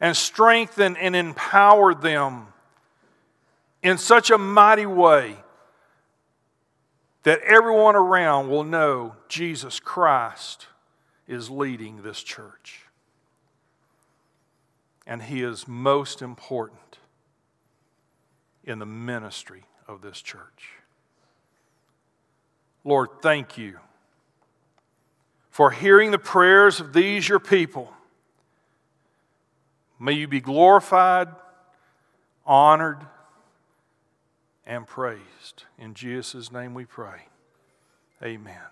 and 0.00 0.16
strengthen 0.16 0.96
and 0.96 1.14
empower 1.14 1.94
them 1.94 2.46
in 3.82 3.98
such 3.98 4.30
a 4.30 4.38
mighty 4.38 4.86
way 4.86 5.36
that 7.26 7.40
everyone 7.40 7.96
around 7.96 8.48
will 8.48 8.62
know 8.62 9.16
Jesus 9.28 9.80
Christ 9.80 10.68
is 11.26 11.50
leading 11.50 12.04
this 12.04 12.22
church. 12.22 12.82
And 15.08 15.20
he 15.20 15.42
is 15.42 15.66
most 15.66 16.22
important 16.22 16.98
in 18.62 18.78
the 18.78 18.86
ministry 18.86 19.64
of 19.88 20.02
this 20.02 20.22
church. 20.22 20.68
Lord, 22.84 23.08
thank 23.22 23.58
you 23.58 23.80
for 25.50 25.72
hearing 25.72 26.12
the 26.12 26.20
prayers 26.20 26.78
of 26.78 26.92
these 26.92 27.28
your 27.28 27.40
people. 27.40 27.92
May 29.98 30.12
you 30.12 30.28
be 30.28 30.40
glorified, 30.40 31.26
honored, 32.46 33.04
and 34.66 34.86
praised. 34.86 35.64
In 35.78 35.94
Jesus' 35.94 36.50
name 36.50 36.74
we 36.74 36.84
pray. 36.84 37.28
Amen. 38.22 38.66